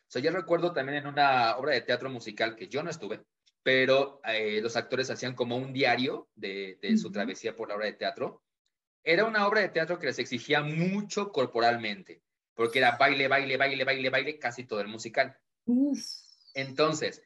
O 0.07 0.11
sea, 0.13 0.21
yo 0.21 0.31
recuerdo 0.31 0.73
también 0.73 0.99
en 0.99 1.07
una 1.07 1.55
obra 1.57 1.73
de 1.73 1.81
teatro 1.81 2.09
musical 2.09 2.55
que 2.55 2.67
yo 2.67 2.83
no 2.83 2.89
estuve, 2.89 3.23
pero 3.63 4.19
eh, 4.25 4.59
los 4.61 4.75
actores 4.75 5.09
hacían 5.09 5.35
como 5.35 5.55
un 5.55 5.71
diario 5.71 6.29
de, 6.35 6.77
su 6.97 7.11
travesía 7.11 7.55
por 7.55 7.69
la 7.69 7.75
obra 7.75 7.85
de 7.85 7.93
teatro. 7.93 8.43
Era 9.03 9.25
una 9.25 9.47
obra 9.47 9.61
de 9.61 9.69
teatro 9.69 9.97
que 9.97 10.07
les 10.07 10.19
exigía 10.19 10.61
mucho 10.61 11.31
corporalmente, 11.31 12.21
porque 12.53 12.79
era 12.79 12.97
baile, 12.97 13.27
baile, 13.27 13.57
baile, 13.57 13.83
baile, 13.85 14.09
baile, 14.09 14.39
casi 14.39 14.65
todo 14.65 14.81
el 14.81 14.89
musical. 14.89 15.37
Entonces, 16.53 17.23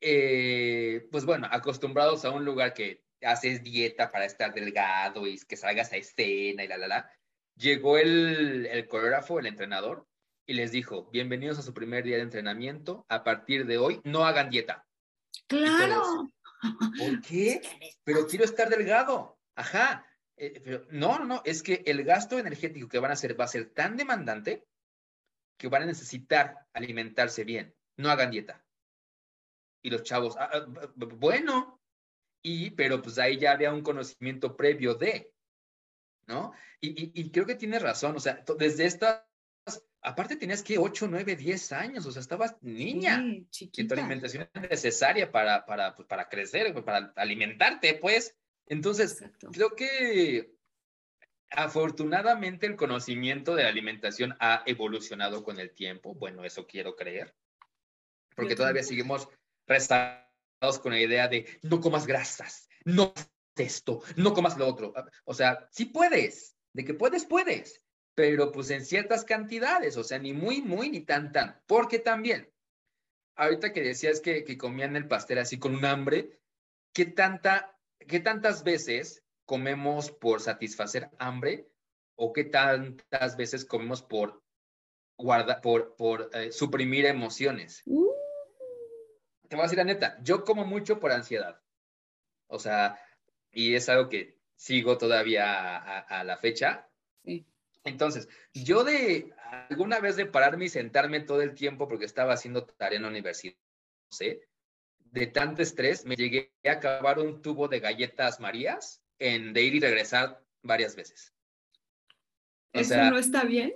eh, 0.00 1.08
pues 1.10 1.24
bueno, 1.24 1.48
acostumbrados 1.50 2.24
a 2.24 2.30
un 2.30 2.44
lugar 2.44 2.74
que 2.74 3.04
haces 3.22 3.62
dieta 3.62 4.10
para 4.10 4.24
estar 4.24 4.52
delgado 4.52 5.26
y 5.26 5.38
que 5.38 5.56
salgas 5.56 5.92
a 5.92 5.96
escena 5.96 6.64
y 6.64 6.68
la, 6.68 6.76
la, 6.76 6.88
la, 6.88 7.10
llegó 7.56 7.98
el, 7.98 8.66
el 8.66 8.86
coreógrafo, 8.86 9.38
el 9.38 9.46
entrenador, 9.46 10.06
y 10.46 10.54
les 10.54 10.72
dijo, 10.72 11.08
bienvenidos 11.10 11.58
a 11.58 11.62
su 11.62 11.74
primer 11.74 12.04
día 12.04 12.16
de 12.16 12.22
entrenamiento, 12.22 13.04
a 13.08 13.22
partir 13.22 13.66
de 13.66 13.78
hoy 13.78 14.00
no 14.04 14.24
hagan 14.24 14.50
dieta, 14.50 14.87
Claro. 15.46 16.30
¿Por 16.98 17.20
qué? 17.26 17.62
Pero 18.04 18.26
quiero 18.26 18.44
estar 18.44 18.68
delgado. 18.68 19.38
Ajá. 19.54 20.04
Eh, 20.36 20.60
pero 20.64 20.86
no, 20.90 21.18
no, 21.18 21.24
no, 21.24 21.42
es 21.44 21.62
que 21.62 21.82
el 21.86 22.04
gasto 22.04 22.38
energético 22.38 22.88
que 22.88 23.00
van 23.00 23.10
a 23.10 23.14
hacer 23.14 23.38
va 23.38 23.44
a 23.44 23.48
ser 23.48 23.70
tan 23.70 23.96
demandante 23.96 24.66
que 25.58 25.68
van 25.68 25.82
a 25.82 25.86
necesitar 25.86 26.66
alimentarse 26.72 27.44
bien. 27.44 27.74
No 27.96 28.10
hagan 28.10 28.30
dieta. 28.30 28.64
Y 29.82 29.90
los 29.90 30.04
chavos, 30.04 30.36
ah, 30.38 30.50
ah, 30.52 30.66
bueno, 30.96 31.80
y, 32.42 32.70
pero 32.70 33.02
pues 33.02 33.18
ahí 33.18 33.38
ya 33.38 33.52
había 33.52 33.72
un 33.72 33.82
conocimiento 33.82 34.56
previo 34.56 34.94
de, 34.94 35.32
¿no? 36.26 36.52
Y, 36.80 37.20
y 37.20 37.30
creo 37.30 37.46
que 37.46 37.56
tienes 37.56 37.82
razón, 37.82 38.16
o 38.16 38.20
sea, 38.20 38.44
desde 38.56 38.86
esta 38.86 39.28
aparte 40.02 40.36
tenías 40.36 40.62
que 40.62 40.78
8, 40.78 41.08
9, 41.08 41.36
10 41.36 41.72
años, 41.72 42.06
o 42.06 42.12
sea, 42.12 42.20
estabas 42.20 42.56
niña. 42.60 43.22
Sí, 43.50 43.70
y 43.74 43.86
tu 43.86 43.94
alimentación 43.94 44.48
es 44.54 44.70
necesaria 44.70 45.30
para, 45.30 45.64
para, 45.66 45.94
pues, 45.94 46.06
para 46.06 46.28
crecer, 46.28 46.72
para 46.84 47.12
alimentarte, 47.16 47.94
pues. 47.94 48.36
Entonces, 48.66 49.24
creo 49.52 49.74
que 49.74 50.54
afortunadamente 51.50 52.66
el 52.66 52.76
conocimiento 52.76 53.54
de 53.54 53.62
la 53.62 53.70
alimentación 53.70 54.36
ha 54.40 54.62
evolucionado 54.66 55.42
con 55.42 55.58
el 55.58 55.72
tiempo. 55.72 56.14
Bueno, 56.14 56.44
eso 56.44 56.66
quiero 56.66 56.94
creer. 56.94 57.34
Porque 58.36 58.54
todavía 58.54 58.82
seguimos 58.82 59.28
restados 59.66 60.78
con 60.80 60.92
la 60.92 61.00
idea 61.00 61.28
de 61.28 61.46
no 61.62 61.80
comas 61.80 62.06
grasas, 62.06 62.68
no 62.84 63.12
esto, 63.56 64.02
no 64.16 64.32
comas 64.32 64.56
lo 64.56 64.66
otro. 64.66 64.94
O 65.24 65.34
sea, 65.34 65.68
sí 65.72 65.86
puedes, 65.86 66.56
de 66.72 66.84
que 66.84 66.94
puedes, 66.94 67.24
puedes 67.24 67.82
pero 68.18 68.50
pues 68.50 68.68
en 68.70 68.84
ciertas 68.84 69.24
cantidades, 69.24 69.96
o 69.96 70.02
sea, 70.02 70.18
ni 70.18 70.32
muy, 70.32 70.60
muy, 70.60 70.90
ni 70.90 71.02
tan, 71.02 71.30
tan. 71.30 71.62
Porque 71.68 72.00
también, 72.00 72.52
ahorita 73.36 73.72
que 73.72 73.80
decías 73.80 74.20
que, 74.20 74.42
que 74.42 74.58
comían 74.58 74.96
el 74.96 75.06
pastel 75.06 75.38
así 75.38 75.60
con 75.60 75.76
un 75.76 75.84
hambre, 75.84 76.40
¿qué, 76.92 77.04
tanta, 77.04 77.78
¿qué 78.00 78.18
tantas 78.18 78.64
veces 78.64 79.22
comemos 79.44 80.10
por 80.10 80.40
satisfacer 80.40 81.10
hambre 81.20 81.68
o 82.16 82.32
qué 82.32 82.42
tantas 82.42 83.36
veces 83.36 83.64
comemos 83.64 84.02
por, 84.02 84.42
guarda, 85.16 85.60
por, 85.60 85.94
por 85.94 86.28
eh, 86.32 86.50
suprimir 86.50 87.06
emociones. 87.06 87.82
Uh, 87.86 88.10
Te 89.46 89.54
voy 89.54 89.62
a 89.62 89.66
decir 89.66 89.78
la 89.78 89.84
neta, 89.84 90.18
yo 90.24 90.42
como 90.42 90.64
mucho 90.64 90.98
por 90.98 91.12
ansiedad. 91.12 91.62
O 92.48 92.58
sea, 92.58 93.00
y 93.52 93.76
es 93.76 93.88
algo 93.88 94.08
que 94.08 94.40
sigo 94.56 94.98
todavía 94.98 95.76
a, 95.76 96.00
a 96.00 96.24
la 96.24 96.36
fecha. 96.36 96.90
Sí. 97.24 97.46
Entonces, 97.88 98.28
yo 98.52 98.84
de 98.84 99.32
alguna 99.68 100.00
vez 100.00 100.16
de 100.16 100.26
pararme 100.26 100.66
y 100.66 100.68
sentarme 100.68 101.20
todo 101.20 101.42
el 101.42 101.54
tiempo 101.54 101.88
porque 101.88 102.04
estaba 102.04 102.34
haciendo 102.34 102.64
tarea 102.64 102.96
en 102.96 103.02
la 103.02 103.08
universidad, 103.08 103.54
no 103.54 104.16
sé, 104.16 104.48
de 104.98 105.26
tanto 105.26 105.62
estrés, 105.62 106.04
me 106.04 106.16
llegué 106.16 106.52
a 106.66 106.72
acabar 106.72 107.18
un 107.18 107.40
tubo 107.40 107.66
de 107.68 107.80
galletas 107.80 108.40
Marías 108.40 109.02
en 109.18 109.52
de 109.52 109.62
ir 109.62 109.74
y 109.74 109.80
regresar 109.80 110.42
varias 110.62 110.94
veces. 110.94 111.34
O 112.74 112.80
¿Eso 112.80 112.90
sea, 112.90 113.10
no 113.10 113.18
está 113.18 113.44
bien? 113.44 113.74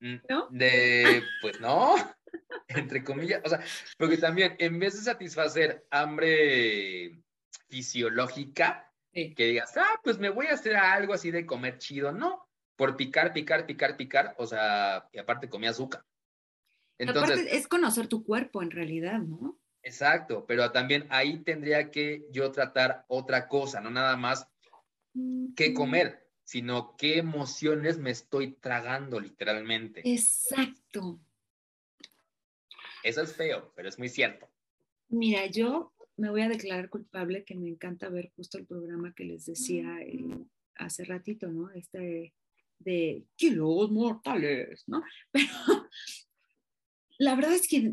Mm, 0.00 0.16
¿no? 0.28 0.48
De, 0.50 1.22
pues 1.42 1.60
no, 1.60 1.94
entre 2.68 3.04
comillas, 3.04 3.42
o 3.44 3.48
sea, 3.48 3.62
porque 3.98 4.16
también 4.16 4.56
en 4.58 4.78
vez 4.78 4.94
de 4.94 5.00
satisfacer 5.00 5.86
hambre 5.90 7.22
fisiológica, 7.68 8.90
Sí. 9.12 9.34
que 9.34 9.46
digas, 9.46 9.76
ah, 9.76 10.00
pues 10.04 10.18
me 10.18 10.30
voy 10.30 10.46
a 10.46 10.54
hacer 10.54 10.76
algo 10.76 11.14
así 11.14 11.30
de 11.30 11.44
comer 11.44 11.78
chido, 11.78 12.12
no, 12.12 12.48
por 12.80 12.96
picar, 12.96 13.34
picar, 13.34 13.66
picar, 13.66 13.94
picar, 13.94 14.34
o 14.38 14.46
sea, 14.46 15.06
y 15.12 15.18
aparte 15.18 15.50
comía 15.50 15.68
azúcar. 15.68 16.02
Entonces, 16.96 17.38
Aparte, 17.40 17.54
es 17.58 17.68
conocer 17.68 18.06
tu 18.06 18.24
cuerpo 18.24 18.62
en 18.62 18.70
realidad, 18.70 19.18
¿no? 19.18 19.60
exacto, 19.82 20.46
pero 20.46 20.72
también 20.72 21.06
ahí 21.10 21.40
tendría 21.40 21.90
que 21.90 22.24
yo 22.30 22.50
tratar 22.52 23.04
otra 23.08 23.48
cosa, 23.48 23.82
no 23.82 23.90
nada 23.90 24.16
más 24.16 24.48
qué 25.54 25.74
comer, 25.74 26.26
sino 26.42 26.96
qué 26.96 27.18
emociones 27.18 27.98
me 27.98 28.12
estoy 28.12 28.52
tragando 28.52 29.20
literalmente. 29.20 30.00
Exacto. 30.10 31.20
Eso 33.02 33.20
es 33.20 33.36
feo, 33.36 33.74
pero 33.76 33.90
es 33.90 33.98
muy 33.98 34.08
cierto. 34.08 34.48
Mira, 35.10 35.44
yo 35.44 35.92
me 36.16 36.30
voy 36.30 36.40
a 36.40 36.48
declarar 36.48 36.88
culpable 36.88 37.44
que 37.44 37.56
me 37.56 37.68
encanta 37.68 38.08
ver 38.08 38.32
justo 38.36 38.56
el 38.56 38.64
programa 38.64 39.12
que 39.14 39.24
les 39.24 39.44
decía 39.44 40.00
el- 40.00 40.46
hace 40.76 41.04
ratito, 41.04 41.48
¿no? 41.48 41.68
Este 41.72 42.32
de 42.80 43.24
kilos 43.36 43.90
mortales, 43.90 44.84
¿no? 44.88 45.02
Pero 45.32 45.48
la 47.18 47.34
verdad 47.34 47.52
es 47.54 47.68
que 47.68 47.92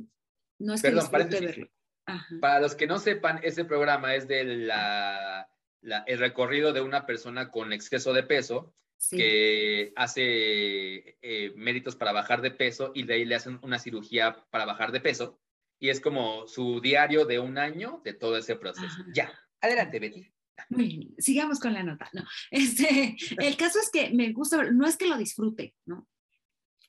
no 0.60 0.74
es 0.74 0.82
que 0.82 0.88
Perdón, 0.90 1.04
disfrute 1.04 1.12
paréntesis. 1.12 1.48
verlo. 1.58 1.72
Ajá. 2.06 2.36
Para 2.40 2.60
los 2.62 2.74
que 2.76 2.88
no 2.88 3.00
sepan, 3.00 3.40
ese 3.44 3.66
programa 3.66 4.16
es 4.16 4.28
de 4.28 4.44
la, 4.46 5.50
la- 5.82 6.04
el 6.08 6.20
recorrido 6.20 6.72
de 6.74 6.82
una 6.82 7.06
persona 7.06 7.52
con 7.52 7.74
exceso 7.74 8.14
de 8.14 8.24
peso 8.24 8.74
Sí. 9.00 9.16
que 9.18 9.94
hace 9.96 11.18
eh, 11.22 11.54
méritos 11.56 11.96
para 11.96 12.12
bajar 12.14 12.42
de 12.42 12.50
peso 12.50 12.92
y 12.96 13.04
de 13.04 13.14
ahí 13.14 13.26
le 13.26 13.36
hacen 13.36 13.60
una 13.62 13.78
cirugía 13.78 14.44
para 14.50 14.66
bajar 14.66 14.92
de 14.92 15.00
peso. 15.02 15.40
Y 15.78 15.90
es 15.90 16.02
como 16.02 16.48
su 16.48 16.82
diario 16.82 17.26
de 17.26 17.38
un 17.38 17.60
año 17.60 18.02
de 18.04 18.14
todo 18.16 18.38
ese 18.38 18.56
proceso. 18.56 18.88
Ajá. 18.88 19.06
Ya, 19.14 19.40
adelante, 19.62 20.00
Betty. 20.00 20.32
Muy 20.70 20.88
bien, 20.88 21.16
sigamos 21.18 21.60
con 21.60 21.74
la 21.74 21.84
nota. 21.84 22.10
No, 22.14 22.24
este, 22.52 23.16
el 23.38 23.58
caso 23.58 23.80
es 23.80 23.90
que 23.92 24.10
me 24.12 24.32
gusta, 24.34 24.72
no 24.72 24.88
es 24.88 24.98
que 24.98 25.08
lo 25.08 25.18
disfrute, 25.18 25.76
¿no? 25.86 26.08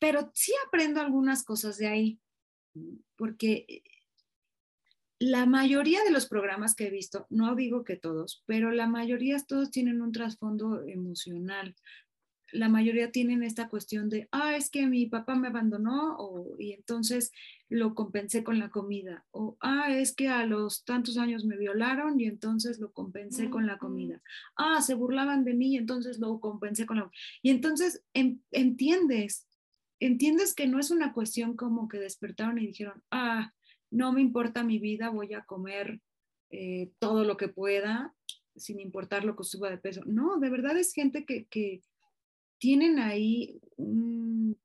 Pero 0.00 0.30
sí 0.34 0.52
aprendo 0.66 1.00
algunas 1.00 1.44
cosas 1.44 1.76
de 1.76 1.88
ahí, 1.88 2.20
porque 3.16 3.64
eh, 3.68 3.82
la 5.18 5.46
mayoría 5.46 6.04
de 6.04 6.10
los 6.10 6.28
programas 6.28 6.74
que 6.74 6.86
he 6.86 6.90
visto, 6.90 7.26
no 7.30 7.54
digo 7.56 7.84
que 7.84 7.96
todos, 7.96 8.44
pero 8.46 8.70
la 8.70 8.86
mayoría 8.86 9.36
todos 9.46 9.70
tienen 9.70 10.00
un 10.00 10.12
trasfondo 10.12 10.84
emocional. 10.86 11.74
La 12.52 12.68
mayoría 12.68 13.10
tienen 13.10 13.42
esta 13.42 13.68
cuestión 13.68 14.08
de, 14.08 14.28
ah, 14.30 14.56
es 14.56 14.70
que 14.70 14.86
mi 14.86 15.06
papá 15.06 15.34
me 15.34 15.48
abandonó 15.48 16.16
o, 16.18 16.54
y 16.58 16.72
entonces 16.72 17.32
lo 17.68 17.94
compensé 17.94 18.42
con 18.44 18.58
la 18.58 18.70
comida. 18.70 19.26
O, 19.30 19.56
ah, 19.60 19.92
es 19.92 20.14
que 20.14 20.28
a 20.28 20.46
los 20.46 20.84
tantos 20.84 21.18
años 21.18 21.44
me 21.44 21.56
violaron 21.56 22.18
y 22.18 22.24
entonces 22.24 22.78
lo 22.80 22.92
compensé 22.92 23.50
con 23.50 23.66
la 23.66 23.78
comida. 23.78 24.22
Ah, 24.56 24.80
se 24.80 24.94
burlaban 24.94 25.44
de 25.44 25.54
mí 25.54 25.74
y 25.74 25.76
entonces 25.76 26.18
lo 26.18 26.40
compensé 26.40 26.86
con 26.86 26.96
la... 26.98 27.10
Y 27.42 27.50
entonces 27.50 28.02
en- 28.14 28.42
entiendes, 28.50 29.46
entiendes 30.00 30.54
que 30.54 30.66
no 30.66 30.78
es 30.78 30.90
una 30.90 31.12
cuestión 31.12 31.56
como 31.56 31.88
que 31.88 31.98
despertaron 31.98 32.58
y 32.58 32.66
dijeron, 32.68 33.02
ah, 33.10 33.52
no 33.90 34.12
me 34.12 34.20
importa 34.20 34.64
mi 34.64 34.78
vida, 34.78 35.10
voy 35.10 35.34
a 35.34 35.44
comer 35.44 36.00
eh, 36.50 36.90
todo 36.98 37.24
lo 37.24 37.36
que 37.36 37.48
pueda 37.48 38.14
sin 38.56 38.80
importar 38.80 39.24
lo 39.24 39.36
que 39.36 39.44
suba 39.44 39.70
de 39.70 39.78
peso. 39.78 40.02
No, 40.06 40.38
de 40.38 40.50
verdad 40.50 40.76
es 40.76 40.92
gente 40.92 41.24
que, 41.24 41.46
que 41.46 41.82
tienen 42.58 42.98
ahí 42.98 43.60
un 43.76 44.58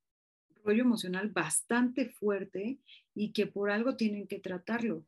rollo 0.64 0.84
emocional 0.84 1.30
bastante 1.30 2.10
fuerte 2.10 2.80
y 3.16 3.34
que 3.34 3.48
por 3.48 3.72
algo 3.72 3.96
tienen 3.98 4.28
que 4.28 4.40
tratarlo. 4.40 5.06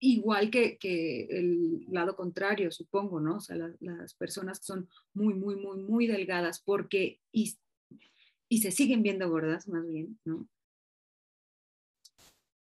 Igual 0.00 0.50
que, 0.50 0.78
que 0.78 1.26
el 1.30 1.86
lado 1.88 2.16
contrario, 2.16 2.72
supongo, 2.72 3.20
¿no? 3.20 3.36
O 3.36 3.40
sea, 3.40 3.54
la- 3.56 3.74
las 3.80 4.14
personas 4.14 4.58
que 4.58 4.64
son 4.66 4.88
muy, 5.14 5.32
muy, 5.34 5.54
muy, 5.56 5.78
muy 5.80 6.06
delgadas 6.08 6.60
porque, 6.60 7.20
y, 7.30 7.56
y 8.48 8.58
se 8.60 8.72
siguen 8.72 9.02
viendo 9.02 9.30
gordas 9.30 9.68
más 9.68 9.86
bien, 9.86 10.18
¿no? 10.24 10.48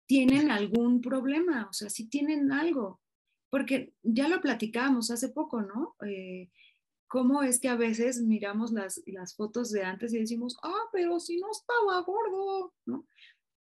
Tienen 0.07 0.51
algún 0.51 1.01
problema, 1.01 1.67
o 1.69 1.73
sea, 1.73 1.89
sí 1.89 2.07
tienen 2.07 2.51
algo, 2.51 3.01
porque 3.49 3.93
ya 4.03 4.27
lo 4.27 4.39
platicábamos 4.41 5.09
hace 5.09 5.29
poco, 5.29 5.61
¿no? 5.63 5.95
Eh, 6.05 6.49
cómo 7.07 7.43
es 7.43 7.59
que 7.59 7.69
a 7.69 7.75
veces 7.75 8.21
miramos 8.21 8.71
las, 8.71 9.01
las 9.05 9.35
fotos 9.35 9.71
de 9.71 9.83
antes 9.83 10.13
y 10.13 10.19
decimos, 10.19 10.57
ah, 10.63 10.89
pero 10.91 11.19
si 11.19 11.37
no 11.37 11.47
estaba 11.51 12.01
gordo, 12.01 12.73
¿no? 12.85 13.07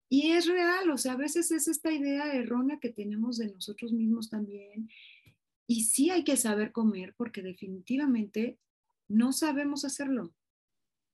Y 0.09 0.31
es 0.33 0.47
real, 0.47 0.91
o 0.91 0.99
sea, 0.99 1.13
a 1.13 1.17
veces 1.17 1.51
es 1.51 1.67
esta 1.67 1.91
idea 1.91 2.33
errónea 2.35 2.79
que 2.81 2.91
tenemos 2.91 3.39
de 3.39 3.51
nosotros 3.51 3.93
mismos 3.93 4.31
también. 4.31 4.89
Y 5.67 5.85
sí 5.85 6.11
hay 6.11 6.25
que 6.25 6.37
saber 6.37 6.73
comer 6.73 7.15
porque 7.17 7.43
definitivamente 7.43 8.59
no 9.09 9.33
sabemos 9.33 9.85
hacerlo. 9.85 10.35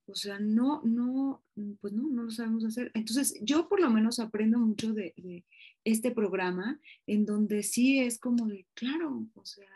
O 0.06 0.14
sea, 0.16 0.40
no, 0.40 0.82
no, 0.82 1.44
pues 1.80 1.92
no, 1.92 2.08
no 2.10 2.24
lo 2.24 2.30
sabemos 2.30 2.64
hacer. 2.64 2.90
Entonces, 2.94 3.38
yo 3.42 3.68
por 3.68 3.80
lo 3.80 3.90
menos 3.90 4.18
aprendo 4.18 4.58
mucho 4.58 4.92
de, 4.92 5.14
de 5.16 5.44
este 5.84 6.10
programa 6.10 6.80
en 7.06 7.24
donde 7.24 7.62
sí 7.62 8.00
es 8.00 8.18
como 8.18 8.48
de, 8.48 8.66
claro, 8.74 9.26
o 9.34 9.44
sea, 9.44 9.70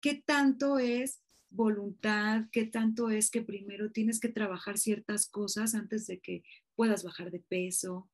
¿qué 0.00 0.22
tanto 0.24 0.78
es 0.78 1.20
voluntad? 1.50 2.44
¿Qué 2.52 2.66
tanto 2.66 3.10
es 3.10 3.30
que 3.30 3.42
primero 3.42 3.90
tienes 3.90 4.20
que 4.20 4.28
trabajar 4.28 4.78
ciertas 4.78 5.28
cosas 5.28 5.74
antes 5.74 6.06
de 6.06 6.20
que 6.20 6.42
puedas 6.74 7.04
bajar 7.04 7.30
de 7.30 7.40
peso? 7.40 8.10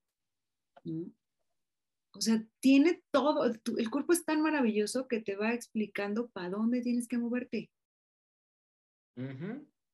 ¿no? 0.85 1.11
O 2.17 2.21
sea, 2.21 2.45
tiene 2.61 3.03
todo, 3.11 3.53
tu- 3.55 3.77
el 3.77 3.91
cuerpo 3.91 4.13
es 4.13 4.25
tan 4.25 4.41
maravilloso 4.41 5.09
que 5.09 5.21
te 5.21 5.35
va 5.35 5.53
explicando 5.53 6.29
para 6.29 6.51
dónde 6.51 6.81
tienes 6.81 7.09
que 7.09 7.19
moverte. 7.19 7.71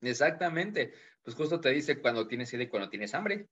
Exactamente. 0.03 0.93
Pues 1.23 1.37
justo 1.37 1.61
te 1.61 1.71
dice 1.71 2.01
cuando 2.01 2.27
tienes 2.27 2.49
sed 2.49 2.61
y 2.61 2.69
cuando 2.69 2.91
tienes 2.91 3.15
hambre. 3.15 3.49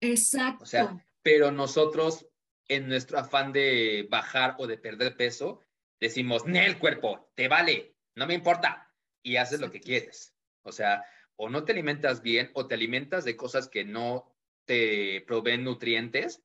Exacto. 0.00 0.64
O 0.64 0.66
sea, 0.66 1.04
pero 1.22 1.50
nosotros, 1.50 2.28
en 2.68 2.88
nuestro 2.88 3.18
afán 3.18 3.52
de 3.52 4.06
bajar 4.10 4.56
o 4.58 4.66
de 4.66 4.78
perder 4.78 5.16
peso, 5.16 5.60
decimos, 6.00 6.44
el 6.46 6.78
cuerpo, 6.78 7.30
te 7.34 7.48
vale, 7.48 7.96
no 8.16 8.26
me 8.26 8.34
importa, 8.34 8.91
y 9.22 9.36
haces 9.36 9.60
lo 9.60 9.70
que 9.70 9.80
quieres. 9.80 10.34
O 10.62 10.72
sea, 10.72 11.04
o 11.36 11.48
no 11.48 11.64
te 11.64 11.72
alimentas 11.72 12.22
bien 12.22 12.50
o 12.54 12.66
te 12.66 12.74
alimentas 12.74 13.24
de 13.24 13.36
cosas 13.36 13.68
que 13.68 13.84
no 13.84 14.34
te 14.64 15.22
proveen 15.26 15.64
nutrientes. 15.64 16.42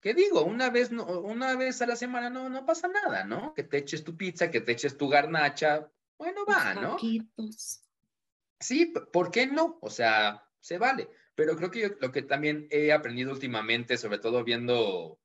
¿Qué 0.00 0.14
digo? 0.14 0.44
Una 0.44 0.70
vez, 0.70 0.90
no, 0.90 1.04
una 1.04 1.56
vez 1.56 1.82
a 1.82 1.86
la 1.86 1.96
semana 1.96 2.30
no, 2.30 2.48
no 2.48 2.64
pasa 2.64 2.88
nada, 2.88 3.24
¿no? 3.24 3.52
Que 3.54 3.64
te 3.64 3.78
eches 3.78 4.02
tu 4.02 4.16
pizza, 4.16 4.50
que 4.50 4.62
te 4.62 4.72
eches 4.72 4.96
tu 4.96 5.08
garnacha, 5.08 5.90
bueno, 6.16 6.44
va, 6.46 6.74
¿no? 6.74 6.96
Sí, 8.60 8.92
¿por 9.12 9.30
qué 9.30 9.46
no? 9.46 9.78
O 9.80 9.90
sea, 9.90 10.46
se 10.60 10.78
vale. 10.78 11.08
Pero 11.34 11.56
creo 11.56 11.70
que 11.70 11.80
yo 11.80 11.88
lo 12.00 12.12
que 12.12 12.22
también 12.22 12.66
he 12.70 12.92
aprendido 12.92 13.32
últimamente, 13.32 13.96
sobre 13.96 14.18
todo 14.18 14.44
viendo 14.44 15.18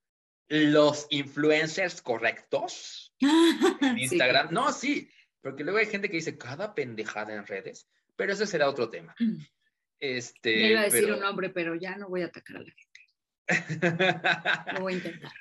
los 0.47 1.07
influencers 1.09 2.01
correctos 2.01 3.13
en 3.19 3.95
Sí, 3.97 4.03
Instagram, 4.03 4.49
no, 4.51 4.71
sí, 4.71 5.09
porque 5.45 5.63
luego 5.63 5.77
hay 5.77 5.85
gente 5.85 6.09
que 6.09 6.17
dice 6.17 6.39
cada 6.39 6.73
pendejada 6.73 7.35
en 7.35 7.45
redes, 7.45 7.87
pero 8.15 8.33
ese 8.33 8.47
será 8.47 8.67
otro 8.67 8.89
tema. 8.89 9.13
Mm. 9.19 9.37
Este, 9.99 10.59
Ya 10.59 10.67
iba 10.69 10.79
a 10.81 10.85
decir 10.85 11.03
pero- 11.03 11.13
un 11.17 11.21
nombre, 11.21 11.51
pero 11.51 11.75
ya 11.75 11.95
no 11.97 12.09
voy 12.09 12.23
a 12.23 12.25
atacar 12.25 12.57
a 12.57 12.61
la 12.61 12.71
gente. 12.71 13.01
Lo 14.73 14.81
voy 14.81 14.93
a 14.93 14.97
intentar. 14.97 15.31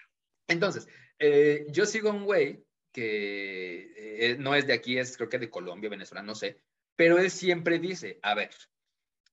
Entonces, 0.47 0.87
eh, 1.19 1.65
yo 1.71 1.87
sigo 1.87 2.11
a 2.11 2.13
un 2.13 2.27
güey 2.27 2.63
que 2.93 3.95
eh, 3.97 4.37
no 4.39 4.55
es 4.55 4.67
de 4.67 4.75
aquí, 4.75 4.99
es 4.99 5.17
creo 5.17 5.31
que 5.31 5.39
de 5.39 5.49
Colombia, 5.49 5.89
Venezuela, 5.89 6.23
no 6.23 6.35
sé, 6.35 6.61
pero 6.97 7.17
él 7.17 7.31
siempre 7.31 7.79
dice, 7.79 8.19
a 8.21 8.35
ver, 8.35 8.51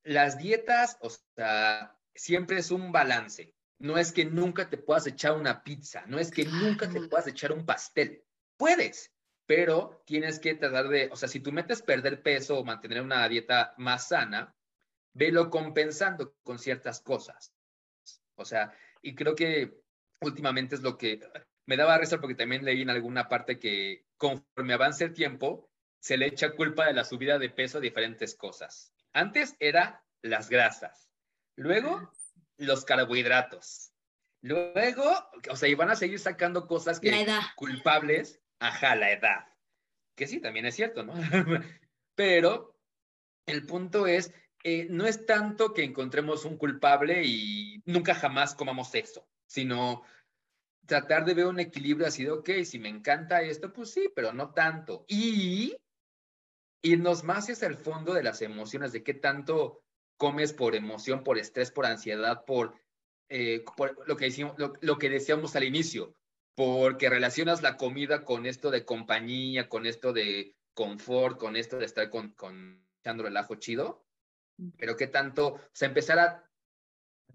las 0.03 0.37
dietas, 0.37 0.97
o 1.01 1.09
sea, 1.35 1.99
siempre 2.15 2.59
es 2.59 2.71
un 2.71 2.93
balance. 2.93 3.53
No 3.77 3.97
es 3.97 4.13
que 4.13 4.23
nunca 4.23 4.69
te 4.69 4.77
puedas 4.77 5.05
echar 5.05 5.33
una 5.33 5.65
pizza, 5.65 6.05
no 6.07 6.17
es 6.17 6.31
que 6.31 6.45
nunca 6.45 6.89
te 6.89 7.01
puedas 7.09 7.27
echar 7.27 7.51
un 7.51 7.65
pastel. 7.65 8.23
Puedes, 8.55 9.10
pero 9.53 10.01
tienes 10.05 10.39
que 10.39 10.55
tratar 10.55 10.87
de, 10.87 11.09
o 11.11 11.17
sea, 11.17 11.27
si 11.27 11.41
tú 11.41 11.51
metes 11.51 11.81
perder 11.81 12.23
peso 12.23 12.57
o 12.57 12.63
mantener 12.63 13.01
una 13.01 13.27
dieta 13.27 13.73
más 13.75 14.07
sana, 14.07 14.55
velo 15.11 15.49
compensando 15.49 16.37
con 16.41 16.57
ciertas 16.57 17.01
cosas. 17.01 17.53
O 18.35 18.45
sea, 18.45 18.73
y 19.01 19.13
creo 19.13 19.35
que 19.35 19.83
últimamente 20.21 20.75
es 20.75 20.81
lo 20.83 20.97
que 20.97 21.19
me 21.65 21.75
daba 21.75 21.97
risa 21.97 22.21
porque 22.21 22.35
también 22.35 22.63
leí 22.63 22.83
en 22.83 22.91
alguna 22.91 23.27
parte 23.27 23.59
que 23.59 24.05
conforme 24.15 24.71
avance 24.71 25.03
el 25.03 25.13
tiempo, 25.13 25.69
se 25.99 26.15
le 26.15 26.27
echa 26.27 26.55
culpa 26.55 26.85
de 26.85 26.93
la 26.93 27.03
subida 27.03 27.37
de 27.37 27.49
peso 27.49 27.79
a 27.79 27.81
diferentes 27.81 28.35
cosas. 28.35 28.93
Antes 29.11 29.57
era 29.59 30.01
las 30.21 30.49
grasas, 30.49 31.09
luego 31.57 32.09
los 32.55 32.85
carbohidratos, 32.85 33.91
luego, 34.39 35.13
o 35.49 35.57
sea, 35.57 35.67
iban 35.67 35.89
a 35.89 35.97
seguir 35.97 36.19
sacando 36.19 36.67
cosas 36.67 37.01
que 37.01 37.27
culpables, 37.57 38.40
ajá, 38.61 38.95
la 38.95 39.11
edad, 39.11 39.47
que 40.15 40.27
sí, 40.27 40.39
también 40.39 40.65
es 40.65 40.75
cierto, 40.75 41.03
¿no? 41.03 41.13
Pero 42.15 42.77
el 43.47 43.65
punto 43.65 44.07
es, 44.07 44.33
eh, 44.63 44.87
no 44.89 45.07
es 45.07 45.25
tanto 45.25 45.73
que 45.73 45.83
encontremos 45.83 46.45
un 46.45 46.57
culpable 46.57 47.23
y 47.25 47.81
nunca 47.85 48.13
jamás 48.13 48.53
comamos 48.53 48.91
sexo, 48.91 49.27
sino 49.47 50.03
tratar 50.85 51.25
de 51.25 51.33
ver 51.33 51.47
un 51.47 51.59
equilibrio 51.59 52.07
así 52.07 52.23
de, 52.23 52.31
ok, 52.31 52.49
si 52.63 52.77
me 52.77 52.89
encanta 52.89 53.41
esto, 53.41 53.73
pues 53.73 53.91
sí, 53.91 54.09
pero 54.15 54.31
no 54.31 54.53
tanto. 54.53 55.05
Y 55.07 55.75
irnos 56.83 57.23
más 57.23 57.49
hacia 57.49 57.67
el 57.67 57.77
fondo 57.77 58.13
de 58.13 58.23
las 58.23 58.41
emociones, 58.41 58.91
de 58.91 59.03
qué 59.03 59.15
tanto 59.15 59.83
comes 60.17 60.53
por 60.53 60.75
emoción, 60.75 61.23
por 61.23 61.39
estrés, 61.39 61.71
por 61.71 61.87
ansiedad, 61.87 62.45
por, 62.45 62.75
eh, 63.29 63.63
lo, 64.05 64.17
que 64.17 64.25
decíamos, 64.25 64.55
lo, 64.57 64.97
que 64.99 65.09
decíamos 65.09 65.55
al 65.55 65.63
inicio, 65.63 66.15
porque 66.55 67.09
relacionas 67.09 67.61
la 67.61 67.77
comida 67.77 68.23
con 68.25 68.45
esto 68.45 68.71
de 68.71 68.85
compañía, 68.85 69.69
con 69.69 69.85
esto 69.85 70.13
de 70.13 70.55
confort, 70.73 71.37
con 71.37 71.55
esto 71.55 71.77
de 71.77 71.85
estar 71.85 72.09
con, 72.09 72.31
con 72.31 72.85
echando 72.99 73.25
el 73.27 73.37
ajo 73.37 73.55
chido, 73.55 74.05
pero 74.77 74.95
qué 74.95 75.07
tanto, 75.07 75.47
o 75.53 75.69
sea, 75.73 75.87
empezar 75.87 76.19
a 76.19 76.49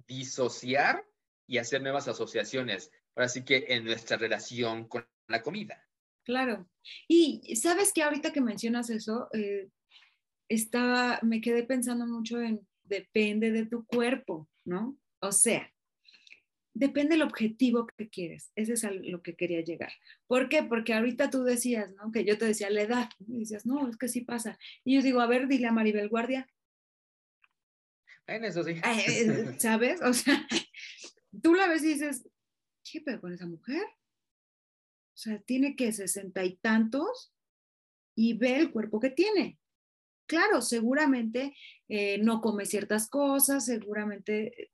disociar 0.07 1.05
y 1.47 1.59
hacer 1.59 1.83
nuevas 1.83 2.09
asociaciones. 2.09 2.91
Ahora 3.15 3.29
sí 3.29 3.45
que 3.45 3.65
en 3.69 3.85
nuestra 3.85 4.17
relación 4.17 4.87
con 4.89 5.07
la 5.29 5.43
comida. 5.43 5.83
Claro. 6.25 6.69
Y 7.09 7.57
sabes 7.57 7.93
que 7.93 8.03
ahorita 8.03 8.33
que 8.33 8.41
mencionas 8.41 8.91
eso, 8.91 9.29
eh, 9.33 9.69
estaba, 10.49 11.19
me 11.23 11.41
quedé 11.41 11.65
pensando 11.65 12.07
mucho 12.07 12.41
en 12.41 12.67
depende 12.85 13.51
de 13.51 13.67
tu 13.67 13.85
cuerpo, 13.87 14.49
¿no? 14.65 14.97
O 15.21 15.33
sea, 15.33 15.73
depende 16.77 17.15
del 17.15 17.23
objetivo 17.23 17.87
que 17.87 18.09
quieres. 18.09 18.53
Ese 18.55 18.75
es 18.75 18.85
a 18.85 18.91
lo 18.91 19.23
que 19.23 19.35
quería 19.35 19.62
llegar. 19.62 19.93
¿Por 20.27 20.49
qué? 20.49 20.62
Porque 20.62 20.93
ahorita 20.93 21.31
tú 21.31 21.43
decías, 21.43 21.95
¿no? 21.95 22.12
Que 22.12 22.25
yo 22.25 22.37
te 22.37 22.45
decía 22.45 22.69
la 22.71 22.83
edad. 22.83 23.09
Y 23.27 23.41
decías, 23.41 23.65
no, 23.65 23.89
es 23.89 23.97
que 23.97 24.09
sí 24.09 24.21
pasa. 24.21 24.59
Y 24.85 24.95
yo 24.95 25.03
digo, 25.03 25.21
a 25.21 25.27
ver, 25.27 25.49
dile 25.49 25.69
a 25.69 25.73
Maribel 25.73 26.09
Guardia. 26.09 26.47
En 28.27 28.45
eso 28.45 28.62
sí. 28.62 28.73
Eh, 28.73 29.57
¿Sabes? 29.59 30.03
O 30.03 30.12
sea, 30.12 30.47
tú 31.43 31.55
la 31.55 31.67
ves 31.67 31.83
y 31.83 31.95
dices, 31.95 32.29
¿qué 32.85 33.01
pedo 33.01 33.21
con 33.23 33.33
esa 33.33 33.47
mujer? 33.47 33.83
O 33.83 35.19
sea, 35.19 35.41
tiene 35.41 35.77
que 35.77 35.93
sesenta 35.93 36.45
y 36.45 36.57
tantos 36.57 37.33
y 38.15 38.35
ve 38.35 38.57
el 38.57 38.71
cuerpo 38.71 39.01
que 39.01 39.11
tiene. 39.11 39.59
Claro, 40.27 40.61
seguramente 40.61 41.57
eh, 41.89 42.19
no 42.19 42.43
come 42.43 42.67
ciertas 42.67 43.09
cosas, 43.09 43.65
seguramente 43.65 44.73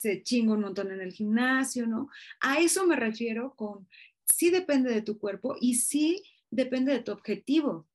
se 0.00 0.22
chinga 0.22 0.54
un 0.54 0.62
montón 0.62 0.90
en 0.90 1.00
el 1.02 1.12
gimnasio, 1.12 1.86
¿no? 1.86 2.08
A 2.40 2.58
eso 2.58 2.86
me 2.86 2.96
refiero 2.96 3.54
con, 3.54 3.86
sí 4.24 4.50
depende 4.50 4.92
de 4.92 5.02
tu 5.02 5.18
cuerpo 5.18 5.56
y 5.60 5.74
sí 5.74 6.22
depende 6.50 6.92
de 6.92 7.00
tu 7.00 7.12
objetivo, 7.12 7.86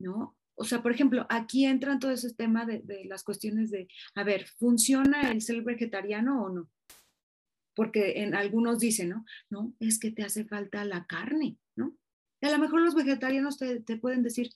¿no? 0.00 0.36
O 0.56 0.64
sea, 0.64 0.82
por 0.82 0.90
ejemplo, 0.90 1.24
aquí 1.28 1.66
entran 1.66 2.00
todo 2.00 2.10
ese 2.10 2.34
tema 2.34 2.66
de, 2.66 3.04
las 3.04 3.22
cuestiones 3.22 3.70
de, 3.70 3.88
a 4.14 4.24
ver, 4.24 4.46
¿funciona 4.58 5.30
el 5.30 5.40
ser 5.40 5.62
vegetariano 5.62 6.42
o 6.42 6.48
no? 6.48 6.70
porque 7.76 8.22
en 8.22 8.34
algunos 8.34 8.78
dicen, 8.78 9.10
¿no? 9.10 9.26
No, 9.50 9.74
es 9.80 10.00
que 10.00 10.10
te 10.10 10.22
hace 10.22 10.46
falta 10.46 10.82
la 10.86 11.06
carne, 11.06 11.58
¿no? 11.76 11.94
Y 12.40 12.46
a 12.46 12.50
lo 12.50 12.58
mejor 12.58 12.80
los 12.80 12.94
vegetarianos 12.94 13.58
te, 13.58 13.96
pueden 13.98 14.22
decir, 14.22 14.48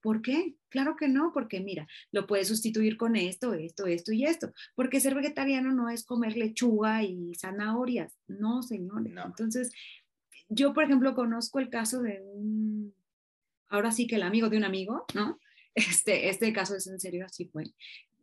¿por 0.00 0.22
qué? 0.22 0.54
Claro 0.68 0.96
que 0.96 1.08
no, 1.08 1.32
porque 1.32 1.60
mira, 1.60 1.86
lo 2.12 2.26
puedes 2.26 2.48
sustituir 2.48 2.96
con 2.96 3.16
esto, 3.16 3.54
esto, 3.54 3.86
esto 3.86 4.12
y 4.12 4.24
esto, 4.24 4.52
porque 4.74 5.00
ser 5.00 5.14
vegetariano 5.14 5.72
no 5.72 5.88
es 5.90 6.04
comer 6.04 6.36
lechuga 6.36 7.02
y 7.02 7.34
zanahorias, 7.34 8.16
no, 8.28 8.62
señores. 8.62 9.12
Entonces, 9.24 9.72
yo, 10.48 10.72
por 10.72 10.84
ejemplo, 10.84 11.14
conozco 11.14 11.58
el 11.58 11.70
caso 11.70 12.02
de 12.02 12.20
un, 12.22 12.94
ahora 13.68 13.92
sí 13.92 14.06
que 14.06 14.16
el 14.16 14.22
amigo 14.22 14.48
de 14.48 14.56
un 14.56 14.64
amigo, 14.64 15.04
¿no? 15.14 15.38
Este, 15.72 16.28
este 16.28 16.52
caso 16.52 16.74
es 16.74 16.88
en 16.88 16.98
serio, 16.98 17.24
así 17.24 17.44
fue, 17.46 17.62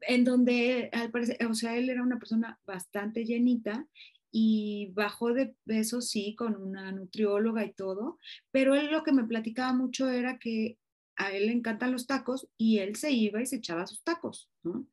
en 0.01 0.25
donde, 0.25 0.89
al 0.91 1.11
parecer, 1.11 1.37
o 1.45 1.53
sea, 1.53 1.77
él 1.77 1.89
era 1.89 2.03
una 2.03 2.19
persona 2.19 2.59
bastante 2.65 3.23
llenita 3.23 3.87
y 4.31 4.91
bajó 4.93 5.33
de 5.33 5.55
peso, 5.65 6.01
sí, 6.01 6.35
con 6.35 6.55
una 6.55 6.91
nutrióloga 6.91 7.63
y 7.65 7.73
todo, 7.73 8.19
pero 8.51 8.75
él 8.75 8.91
lo 8.91 9.03
que 9.03 9.13
me 9.13 9.23
platicaba 9.23 9.73
mucho 9.73 10.09
era 10.09 10.37
que 10.37 10.77
a 11.17 11.31
él 11.31 11.47
le 11.47 11.51
encantan 11.51 11.91
los 11.91 12.07
tacos 12.07 12.47
y 12.57 12.79
él 12.79 12.95
se 12.95 13.11
iba 13.11 13.41
y 13.41 13.45
se 13.45 13.57
echaba 13.57 13.87
sus 13.87 14.03
tacos, 14.03 14.49
¿no? 14.63 14.87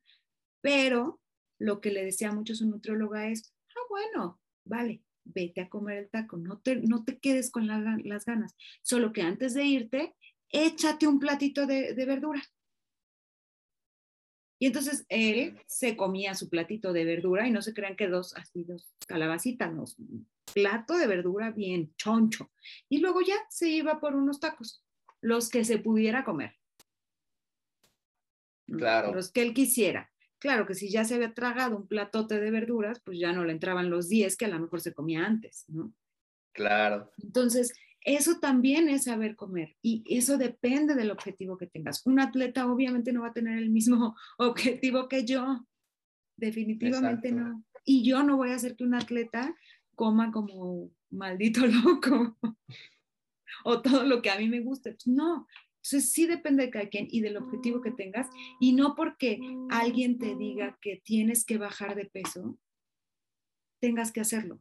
Pero 0.61 1.21
lo 1.59 1.81
que 1.81 1.91
le 1.91 2.05
decía 2.05 2.33
mucho 2.33 2.55
su 2.55 2.67
nutrióloga 2.67 3.29
es, 3.29 3.55
ah, 3.71 3.87
bueno, 3.89 4.41
vale, 4.65 5.03
vete 5.25 5.61
a 5.61 5.69
comer 5.69 5.99
el 5.99 6.11
taco, 6.11 6.37
no 6.37 6.59
te, 6.59 6.77
no 6.77 7.05
te 7.05 7.19
quedes 7.19 7.51
con 7.51 7.67
las 7.67 8.25
ganas, 8.25 8.57
solo 8.83 9.13
que 9.13 9.23
antes 9.23 9.55
de 9.55 9.65
irte, 9.65 10.15
échate 10.51 11.07
un 11.07 11.19
platito 11.19 11.67
de, 11.67 11.95
de 11.95 12.07
verdura, 12.07 12.43
y 14.59 14.67
entonces 14.67 15.05
él 15.09 15.59
se 15.67 15.97
comía 15.97 16.35
su 16.35 16.49
platito 16.49 16.93
de 16.93 17.05
verdura 17.05 17.47
y 17.47 17.51
no 17.51 17.61
se 17.61 17.75
crean 17.75 17.97
que 17.97 18.09
dos, 18.09 18.35
así 18.37 18.65
dos 18.65 18.95
calabacitas, 19.07 19.73
no, 19.73 19.85
plato 20.53 20.97
de 20.97 21.07
verdura 21.07 21.51
bien 21.51 21.95
choncho. 21.97 22.51
Y 22.89 22.99
luego 22.99 23.21
ya 23.21 23.35
se 23.49 23.69
iba 23.69 24.01
por 24.01 24.15
unos 24.15 24.41
tacos, 24.41 24.84
los 25.25 25.49
que 25.49 25.65
se 25.65 25.79
pudiera 25.79 26.23
comer. 26.23 26.55
Claro. 28.67 29.15
Los 29.15 29.33
que 29.33 29.41
él 29.41 29.55
quisiera. 29.55 30.13
Claro 30.39 30.67
que 30.67 30.75
si 30.75 30.91
ya 30.91 31.05
se 31.05 31.15
había 31.15 31.33
tragado 31.33 31.77
un 31.77 31.89
platote 31.89 32.39
de 32.39 32.51
verduras, 32.51 33.01
pues 33.03 33.19
ya 33.19 33.33
no 33.33 33.43
le 33.45 33.53
entraban 33.53 33.89
los 33.89 34.11
10 34.11 34.37
que 34.37 34.45
a 34.45 34.49
lo 34.49 34.61
mejor 34.61 34.83
se 34.83 34.93
comía 34.93 35.25
antes, 35.25 35.65
¿no? 35.69 35.95
Claro. 36.53 37.11
Entonces, 37.23 37.73
eso 38.03 38.39
también 38.39 38.91
es 38.91 39.05
saber 39.05 39.35
comer 39.35 39.77
y 39.81 40.05
eso 40.07 40.37
depende 40.37 40.95
del 40.95 41.11
objetivo 41.11 41.57
que 41.57 41.67
tengas. 41.69 42.07
Un 42.07 42.21
atleta 42.21 42.71
obviamente 42.71 43.11
no 43.15 43.23
va 43.23 43.29
a 43.29 43.33
tener 43.33 43.57
el 43.57 43.71
mismo 43.71 44.15
objetivo 44.39 45.09
que 45.09 45.25
yo, 45.25 45.67
definitivamente 46.37 47.33
no. 47.33 47.65
Y 47.87 48.05
yo 48.05 48.23
no 48.23 48.37
voy 48.37 48.51
a 48.51 48.57
hacer 48.57 48.77
que 48.77 48.85
un 48.85 48.95
atleta 48.95 49.57
coma 49.95 50.31
como 50.31 50.91
maldito 51.09 51.61
loco 51.67 52.37
o 53.65 53.83
todo 53.83 54.05
lo 54.05 54.23
que 54.23 54.31
a 54.31 54.39
mí 54.39 54.49
me 54.49 54.61
guste. 54.61 54.93
Pues 54.93 55.07
no, 55.07 55.47
entonces 55.77 56.13
sí 56.13 56.27
depende 56.27 56.65
de 56.65 56.71
cada 56.71 56.89
quien 56.89 57.07
y 57.11 57.21
del 57.21 57.37
objetivo 57.37 57.81
que 57.81 57.93
tengas 57.93 58.29
y 58.61 58.73
no 58.73 58.95
porque 58.95 59.39
alguien 59.71 60.19
te 60.19 60.35
diga 60.35 60.79
que 60.81 61.03
tienes 61.05 61.45
que 61.45 61.59
bajar 61.59 61.95
de 61.95 62.07
peso, 62.07 62.59
tengas 63.81 64.13
que 64.13 64.21
hacerlo 64.21 64.61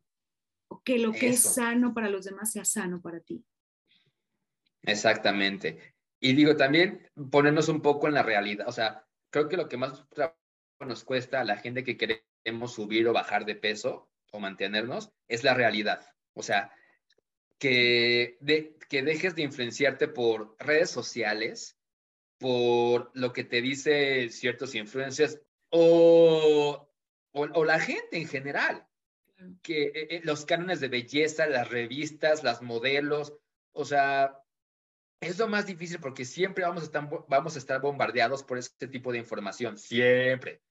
que 0.83 0.99
lo 0.99 1.11
que 1.11 1.29
es 1.29 1.41
sano 1.41 1.93
para 1.93 2.09
los 2.09 2.25
demás 2.25 2.51
sea 2.51 2.65
sano 2.65 3.01
para 3.01 3.19
ti. 3.19 3.43
Exactamente. 4.81 5.95
Y 6.19 6.33
digo, 6.33 6.55
también 6.55 7.09
ponernos 7.31 7.67
un 7.69 7.81
poco 7.81 8.07
en 8.07 8.13
la 8.13 8.23
realidad. 8.23 8.67
O 8.67 8.71
sea, 8.71 9.05
creo 9.29 9.49
que 9.49 9.57
lo 9.57 9.67
que 9.69 9.77
más 9.77 10.05
nos 10.79 11.03
cuesta 11.03 11.41
a 11.41 11.45
la 11.45 11.57
gente 11.57 11.83
que 11.83 11.97
queremos 11.97 12.73
subir 12.73 13.07
o 13.07 13.13
bajar 13.13 13.45
de 13.45 13.55
peso 13.55 14.09
o 14.31 14.39
mantenernos 14.39 15.11
es 15.27 15.43
la 15.43 15.53
realidad. 15.53 16.05
O 16.33 16.43
sea, 16.43 16.71
que, 17.59 18.37
de, 18.41 18.77
que 18.89 19.03
dejes 19.03 19.35
de 19.35 19.43
influenciarte 19.43 20.07
por 20.07 20.55
redes 20.59 20.89
sociales, 20.89 21.77
por 22.37 23.11
lo 23.13 23.31
que 23.33 23.43
te 23.43 23.61
dice 23.61 24.29
ciertos 24.29 24.75
influencers 24.75 25.39
o, 25.69 26.89
o 27.31 27.65
la 27.65 27.79
gente 27.79 28.17
en 28.17 28.27
general 28.27 28.87
que 29.61 29.83
eh, 29.83 30.07
eh, 30.09 30.21
los 30.23 30.45
cánones 30.45 30.79
de 30.79 30.87
belleza, 30.87 31.47
las 31.47 31.69
revistas, 31.69 32.43
las 32.43 32.61
modelos, 32.61 33.33
o 33.71 33.85
sea, 33.85 34.39
es 35.19 35.37
lo 35.37 35.47
más 35.47 35.65
difícil 35.65 35.99
porque 35.99 36.25
siempre 36.25 36.63
vamos 36.63 36.83
a 36.83 36.85
estar, 36.85 37.09
vamos 37.27 37.55
a 37.55 37.59
estar 37.59 37.81
bombardeados 37.81 38.43
por 38.43 38.57
este 38.57 38.87
tipo 38.87 39.11
de 39.11 39.19
información, 39.19 39.77
siempre. 39.77 40.61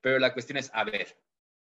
Pero 0.00 0.18
la 0.18 0.32
cuestión 0.32 0.58
es, 0.58 0.70
a 0.74 0.84
ver, 0.84 1.20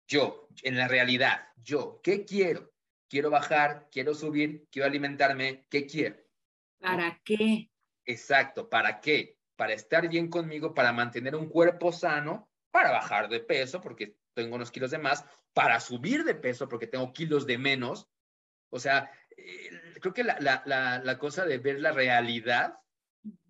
yo, 0.07 0.47
en 0.63 0.77
la 0.77 0.87
realidad, 0.87 1.47
yo, 1.57 1.99
¿qué 2.03 2.25
quiero? 2.25 2.70
Quiero 3.11 3.29
bajar, 3.29 3.89
quiero 3.91 4.13
subir, 4.13 4.69
quiero 4.71 4.87
alimentarme, 4.87 5.65
¿qué 5.69 5.85
quiero? 5.85 6.15
¿Para 6.79 7.19
qué? 7.25 7.69
Exacto, 8.05 8.69
¿para 8.69 9.01
qué? 9.01 9.37
Para 9.57 9.73
estar 9.73 10.07
bien 10.07 10.29
conmigo, 10.29 10.73
para 10.73 10.93
mantener 10.93 11.35
un 11.35 11.49
cuerpo 11.49 11.91
sano, 11.91 12.49
para 12.71 12.89
bajar 12.89 13.27
de 13.27 13.41
peso, 13.41 13.81
porque 13.81 14.15
tengo 14.33 14.55
unos 14.55 14.71
kilos 14.71 14.91
de 14.91 14.97
más, 14.97 15.25
para 15.51 15.81
subir 15.81 16.23
de 16.23 16.35
peso 16.35 16.69
porque 16.69 16.87
tengo 16.87 17.11
kilos 17.11 17.45
de 17.45 17.57
menos. 17.57 18.07
O 18.69 18.79
sea, 18.79 19.11
eh, 19.35 19.69
creo 19.99 20.13
que 20.13 20.23
la, 20.23 20.39
la, 20.39 20.63
la, 20.65 20.99
la 20.99 21.19
cosa 21.19 21.43
de 21.45 21.57
ver 21.57 21.81
la 21.81 21.91
realidad, 21.91 22.79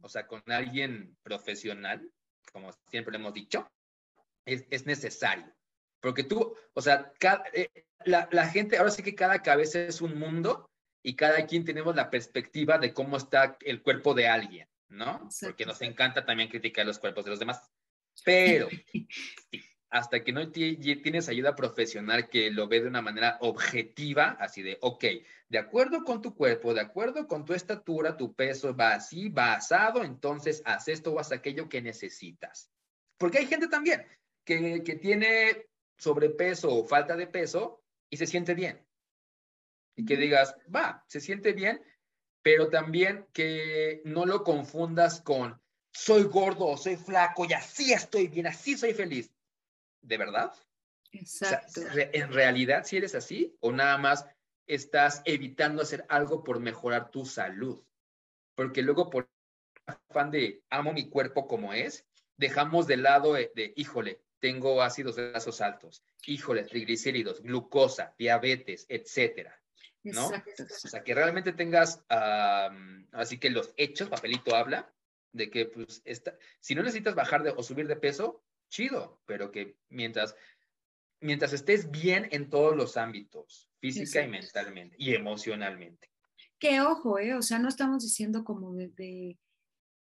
o 0.02 0.10
sea, 0.10 0.26
con 0.26 0.42
alguien 0.48 1.16
profesional, 1.22 2.12
como 2.52 2.72
siempre 2.90 3.12
lo 3.12 3.20
hemos 3.20 3.34
dicho, 3.36 3.72
es, 4.44 4.66
es 4.72 4.88
necesario. 4.88 5.54
Porque 6.00 6.24
tú, 6.24 6.58
o 6.74 6.82
sea, 6.82 7.14
cada, 7.20 7.44
eh, 7.54 7.70
la, 8.06 8.28
la, 8.32 8.48
gente, 8.48 8.78
ahora 8.78 8.92
sí 8.92 9.04
que 9.04 9.16
cada 9.16 9.42
cabeza 9.42 9.80
es 9.80 10.02
un 10.02 10.18
mundo 10.18 10.70
y 11.04 11.16
cada 11.16 11.46
quien 11.46 11.66
tenemos 11.66 11.96
la 11.96 12.10
perspectiva 12.10 12.78
de 12.78 12.94
cómo 12.94 13.18
está 13.18 13.58
el 13.62 13.82
cuerpo 13.82 14.14
de 14.14 14.28
alguien, 14.28 14.68
¿no? 14.90 15.22
Exacto. 15.24 15.48
Porque 15.48 15.66
nos 15.66 15.82
encanta 15.82 16.26
también 16.26 16.50
criticar 16.50 16.86
los 16.86 17.00
cuerpos 17.00 17.26
de 17.26 17.32
los 17.32 17.40
demás. 17.40 17.72
Pero 18.24 18.68
hasta 19.92 20.24
que 20.24 20.32
no 20.32 20.50
tienes 20.52 21.28
ayuda 21.28 21.56
profesional 21.56 22.30
que 22.30 22.50
lo 22.50 22.68
ve 22.70 22.82
de 22.82 22.88
una 22.88 23.02
manera 23.02 23.38
objetiva, 23.42 24.38
así 24.40 24.62
de, 24.62 24.78
ok, 24.82 25.04
de 25.50 25.58
acuerdo 25.58 26.06
con 26.06 26.22
tu 26.22 26.34
cuerpo, 26.34 26.74
de 26.74 26.80
acuerdo 26.80 27.28
con 27.28 27.44
tu 27.44 27.54
estatura, 27.54 28.16
tu 28.16 28.34
peso 28.34 28.74
va 28.74 28.94
así, 28.94 29.28
va 29.28 29.54
asado, 29.54 30.04
entonces 30.04 30.62
haz 30.66 30.88
esto 30.88 31.12
o 31.12 31.20
haz 31.20 31.34
aquello 31.34 31.68
que 31.68 31.82
necesitas. 31.82 32.72
Porque 33.18 33.40
hay 33.40 33.48
gente 33.48 33.68
también 33.68 34.06
que, 34.46 34.82
que 34.82 34.96
tiene 34.96 35.66
sobrepeso 35.98 36.74
o 36.74 36.86
falta 36.86 37.18
de 37.18 37.28
peso 37.28 37.81
y 38.12 38.18
se 38.18 38.28
siente 38.28 38.54
bien. 38.54 38.86
Y 39.96 40.06
que 40.06 40.18
digas, 40.18 40.56
va, 40.74 41.04
se 41.08 41.20
siente 41.20 41.54
bien, 41.54 41.82
pero 42.44 42.70
también 42.70 43.26
que 43.34 44.02
no 44.06 44.26
lo 44.26 44.44
confundas 44.44 45.22
con 45.22 45.60
soy 45.94 46.24
gordo 46.24 46.78
soy 46.78 46.96
flaco 46.96 47.46
y 47.46 47.54
así 47.54 47.92
estoy 47.92 48.28
bien, 48.28 48.48
así 48.48 48.78
soy 48.78 48.94
feliz. 48.94 49.34
¿De 50.02 50.18
verdad? 50.18 50.54
Exacto. 51.12 51.82
O 51.82 51.94
sea, 51.94 52.10
¿En 52.14 52.32
realidad 52.32 52.84
si 52.86 52.98
eres 52.98 53.16
así 53.16 53.56
o 53.60 53.72
nada 53.72 53.98
más 53.98 54.26
estás 54.68 55.22
evitando 55.26 55.82
hacer 55.82 56.06
algo 56.10 56.44
por 56.44 56.60
mejorar 56.60 57.12
tu 57.12 57.26
salud? 57.26 57.84
Porque 58.56 58.82
luego 58.82 59.10
por 59.10 59.30
afán 59.86 60.32
de 60.32 60.64
amo 60.70 60.94
mi 60.94 61.10
cuerpo 61.10 61.48
como 61.48 61.74
es, 61.74 62.06
dejamos 62.38 62.88
de 62.88 62.98
lado 62.98 63.34
de, 63.34 63.52
de 63.56 63.74
híjole, 63.76 64.22
tengo 64.42 64.82
ácidos 64.82 65.16
grasos 65.16 65.62
altos, 65.62 66.04
híjole, 66.26 66.64
triglicéridos, 66.64 67.42
glucosa, 67.42 68.16
diabetes, 68.18 68.86
etcétera. 68.90 69.58
¿no? 70.04 70.34
Exacto. 70.34 70.64
O 70.64 70.88
sea, 70.88 71.04
que 71.04 71.14
realmente 71.14 71.54
tengas, 71.54 72.04
um, 72.10 73.06
así 73.12 73.38
que 73.38 73.52
los 73.52 73.74
hechos, 73.78 74.10
papelito 74.10 74.56
habla, 74.56 74.92
de 75.32 75.50
que 75.50 75.68
pues, 75.68 76.02
esta, 76.04 76.36
si 76.60 76.76
no 76.76 76.82
necesitas 76.82 77.16
bajar 77.16 77.44
de, 77.44 77.52
o 77.52 77.64
subir 77.64 77.88
de 77.88 77.96
peso, 77.96 78.44
chido, 78.70 79.22
pero 79.26 79.52
que 79.52 79.78
mientras, 79.90 80.36
mientras 81.20 81.54
estés 81.54 81.92
bien 81.92 82.28
en 82.32 82.50
todos 82.50 82.76
los 82.76 82.98
ámbitos, 82.98 83.70
física 83.80 84.22
Exacto. 84.22 84.28
y 84.28 84.32
mentalmente 84.32 84.96
y 85.00 85.14
emocionalmente. 85.14 86.10
Que 86.58 86.82
ojo, 86.82 87.20
¿eh? 87.20 87.36
O 87.36 87.42
sea, 87.42 87.60
no 87.60 87.70
estamos 87.70 88.04
diciendo 88.04 88.44
como 88.44 88.74
de, 88.74 88.90
de 88.90 89.40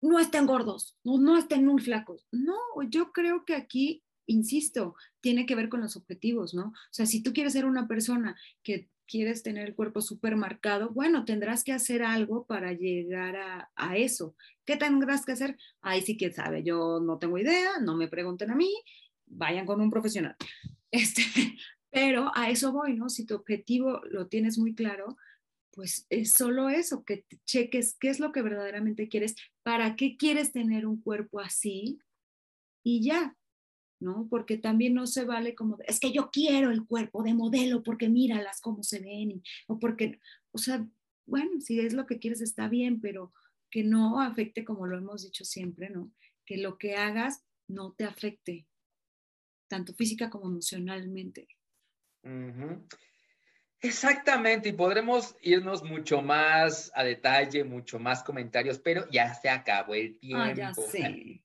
no 0.01 0.19
estén 0.19 0.45
gordos, 0.45 0.97
no, 1.03 1.17
no 1.17 1.37
estén 1.37 1.65
muy 1.65 1.81
flacos. 1.81 2.27
No, 2.31 2.57
yo 2.89 3.11
creo 3.11 3.45
que 3.45 3.55
aquí 3.55 4.03
insisto, 4.27 4.95
tiene 5.21 5.45
que 5.45 5.55
ver 5.55 5.69
con 5.69 5.81
los 5.81 5.95
objetivos, 5.95 6.53
¿no? 6.53 6.67
O 6.67 6.91
sea, 6.91 7.05
si 7.05 7.23
tú 7.23 7.33
quieres 7.33 7.53
ser 7.53 7.65
una 7.65 7.87
persona 7.87 8.37
que 8.63 8.89
quieres 9.07 9.41
tener 9.41 9.67
el 9.67 9.75
cuerpo 9.75 10.01
súper 10.01 10.35
marcado, 10.35 10.89
bueno, 10.89 11.25
tendrás 11.25 11.63
que 11.63 11.73
hacer 11.73 12.03
algo 12.03 12.45
para 12.45 12.73
llegar 12.73 13.37
a, 13.37 13.71
a, 13.75 13.97
eso. 13.97 14.35
¿Qué 14.65 14.75
tendrás 14.75 15.25
que 15.25 15.31
hacer? 15.31 15.57
Ahí 15.81 16.01
sí 16.01 16.17
que 16.17 16.31
sabe, 16.31 16.63
yo 16.63 16.99
no 16.99 17.17
tengo 17.17 17.37
idea, 17.37 17.79
no 17.81 17.95
me 17.95 18.09
pregunten 18.09 18.51
a 18.51 18.55
mí, 18.55 18.71
vayan 19.25 19.65
con 19.65 19.81
un 19.81 19.89
profesional. 19.89 20.35
Este, 20.89 21.21
pero 21.89 22.31
a 22.33 22.49
eso 22.49 22.71
voy, 22.71 22.95
¿no? 22.95 23.09
Si 23.09 23.25
tu 23.25 23.35
objetivo 23.35 23.99
lo 24.09 24.27
tienes 24.27 24.57
muy 24.57 24.73
claro, 24.73 25.17
pues 25.71 26.07
es 26.09 26.31
solo 26.31 26.69
eso, 26.69 27.03
que 27.03 27.25
cheques 27.45 27.97
qué 27.99 28.09
es 28.09 28.19
lo 28.19 28.31
que 28.31 28.41
verdaderamente 28.41 29.09
quieres, 29.09 29.35
para 29.63 29.95
qué 29.95 30.15
quieres 30.15 30.53
tener 30.53 30.85
un 30.87 31.01
cuerpo 31.01 31.39
así 31.39 31.99
y 32.83 33.03
ya, 33.03 33.35
¿no? 33.99 34.27
Porque 34.29 34.57
también 34.57 34.93
no 34.93 35.07
se 35.07 35.25
vale 35.25 35.55
como, 35.55 35.77
es 35.85 35.99
que 35.99 36.11
yo 36.11 36.29
quiero 36.31 36.71
el 36.71 36.85
cuerpo 36.85 37.23
de 37.23 37.33
modelo 37.33 37.83
porque 37.83 38.09
míralas 38.09 38.61
cómo 38.61 38.83
se 38.83 38.99
ven, 38.99 39.31
y, 39.31 39.43
o 39.67 39.79
porque, 39.79 40.19
o 40.51 40.57
sea, 40.57 40.87
bueno, 41.25 41.59
si 41.59 41.79
es 41.79 41.93
lo 41.93 42.05
que 42.05 42.19
quieres 42.19 42.41
está 42.41 42.67
bien, 42.67 43.01
pero 43.01 43.33
que 43.69 43.83
no 43.83 44.21
afecte 44.21 44.63
como 44.63 44.87
lo 44.87 44.97
hemos 44.97 45.23
dicho 45.23 45.43
siempre, 45.43 45.89
¿no? 45.89 46.11
Que 46.45 46.57
lo 46.57 46.77
que 46.77 46.95
hagas 46.95 47.43
no 47.67 47.93
te 47.93 48.05
afecte, 48.05 48.65
tanto 49.67 49.93
física 49.93 50.29
como 50.29 50.47
emocionalmente. 50.47 51.47
Uh 52.23 52.29
-huh. 52.29 52.87
Exactamente, 53.79 54.69
y 54.69 54.73
podremos 54.73 55.35
irnos 55.41 55.83
mucho 55.83 56.21
más 56.21 56.91
a 56.95 57.03
detalle, 57.03 57.63
mucho 57.63 57.99
más 57.99 58.23
comentarios, 58.23 58.79
pero 58.79 59.07
ya 59.11 59.33
se 59.35 59.49
acabó 59.49 59.93
el 59.93 60.17
tiempo. 60.17 60.43
Ah, 60.43 60.53
ya 60.53 60.73
sé. 60.73 61.43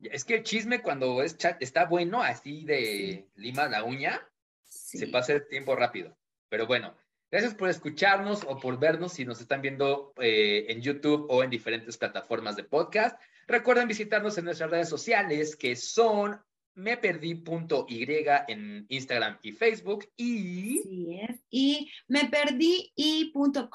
Es 0.00 0.24
que 0.24 0.36
el 0.36 0.42
chisme 0.42 0.82
cuando 0.82 1.22
es 1.22 1.36
chat 1.36 1.62
está 1.62 1.86
bueno, 1.86 2.22
así 2.22 2.64
de 2.64 2.78
sí. 2.84 3.24
lima 3.36 3.68
la 3.68 3.84
uña, 3.84 4.20
sí. 4.62 4.98
se 4.98 5.06
pasa 5.08 5.32
el 5.34 5.48
tiempo 5.48 5.74
rápido. 5.74 6.16
Pero 6.48 6.66
bueno, 6.66 6.96
gracias 7.30 7.54
por 7.54 7.68
escucharnos 7.68 8.44
o 8.44 8.58
por 8.58 8.78
vernos 8.78 9.14
si 9.14 9.24
nos 9.24 9.40
están 9.40 9.62
viendo 9.62 10.12
eh, 10.20 10.66
en 10.68 10.82
YouTube 10.82 11.26
o 11.30 11.42
en 11.42 11.50
diferentes 11.50 11.96
plataformas 11.96 12.56
de 12.56 12.64
podcast. 12.64 13.18
Recuerden 13.46 13.88
visitarnos 13.88 14.36
en 14.38 14.44
nuestras 14.44 14.70
redes 14.70 14.88
sociales 14.88 15.56
que 15.56 15.76
son 15.76 16.40
meperdí.y 16.74 18.06
en 18.48 18.86
Instagram 18.88 19.38
y 19.42 19.52
Facebook 19.52 20.06
y... 20.16 20.78
Sí 20.82 21.20
es. 21.22 21.40
Y 21.48 21.90
meperdí.com 22.08 23.70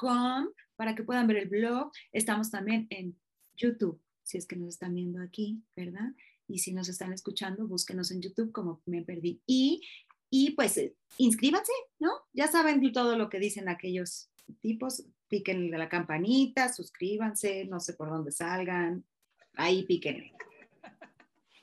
para 0.76 0.94
que 0.94 1.02
puedan 1.02 1.26
ver 1.26 1.38
el 1.38 1.48
blog. 1.48 1.90
Estamos 2.12 2.50
también 2.50 2.86
en 2.90 3.18
YouTube 3.56 4.00
si 4.32 4.38
es 4.38 4.46
que 4.46 4.56
nos 4.56 4.70
están 4.70 4.94
viendo 4.94 5.20
aquí, 5.20 5.62
¿verdad? 5.76 6.14
Y 6.48 6.60
si 6.60 6.72
nos 6.72 6.88
están 6.88 7.12
escuchando, 7.12 7.68
búsquenos 7.68 8.10
en 8.12 8.22
YouTube 8.22 8.50
como 8.50 8.80
Me 8.86 9.02
Perdí. 9.02 9.42
Y, 9.46 9.82
y 10.30 10.52
pues 10.52 10.78
eh, 10.78 10.96
inscríbanse, 11.18 11.72
¿no? 11.98 12.10
Ya 12.32 12.46
saben 12.48 12.92
todo 12.92 13.18
lo 13.18 13.28
que 13.28 13.38
dicen 13.38 13.68
aquellos 13.68 14.30
tipos, 14.62 15.04
piquen 15.28 15.70
la 15.70 15.90
campanita, 15.90 16.72
suscríbanse, 16.72 17.66
no 17.66 17.78
sé 17.78 17.92
por 17.92 18.08
dónde 18.08 18.32
salgan, 18.32 19.04
ahí 19.52 19.84
piquen. 19.84 20.32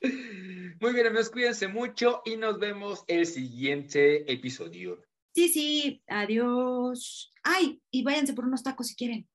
Muy 0.80 0.92
bien, 0.92 1.08
amigos, 1.08 1.30
cuídense 1.30 1.66
mucho 1.66 2.22
y 2.24 2.36
nos 2.36 2.60
vemos 2.60 3.02
el 3.08 3.26
siguiente 3.26 4.32
episodio. 4.32 5.02
Sí, 5.34 5.48
sí, 5.48 6.02
adiós. 6.06 7.32
Ay, 7.42 7.82
y 7.90 8.04
váyanse 8.04 8.32
por 8.32 8.44
unos 8.44 8.62
tacos 8.62 8.86
si 8.86 8.94
quieren. 8.94 9.28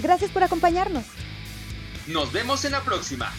Gracias 0.00 0.30
por 0.30 0.42
acompañarnos. 0.42 1.04
Nos 2.06 2.32
vemos 2.32 2.64
en 2.64 2.72
la 2.72 2.80
próxima. 2.82 3.32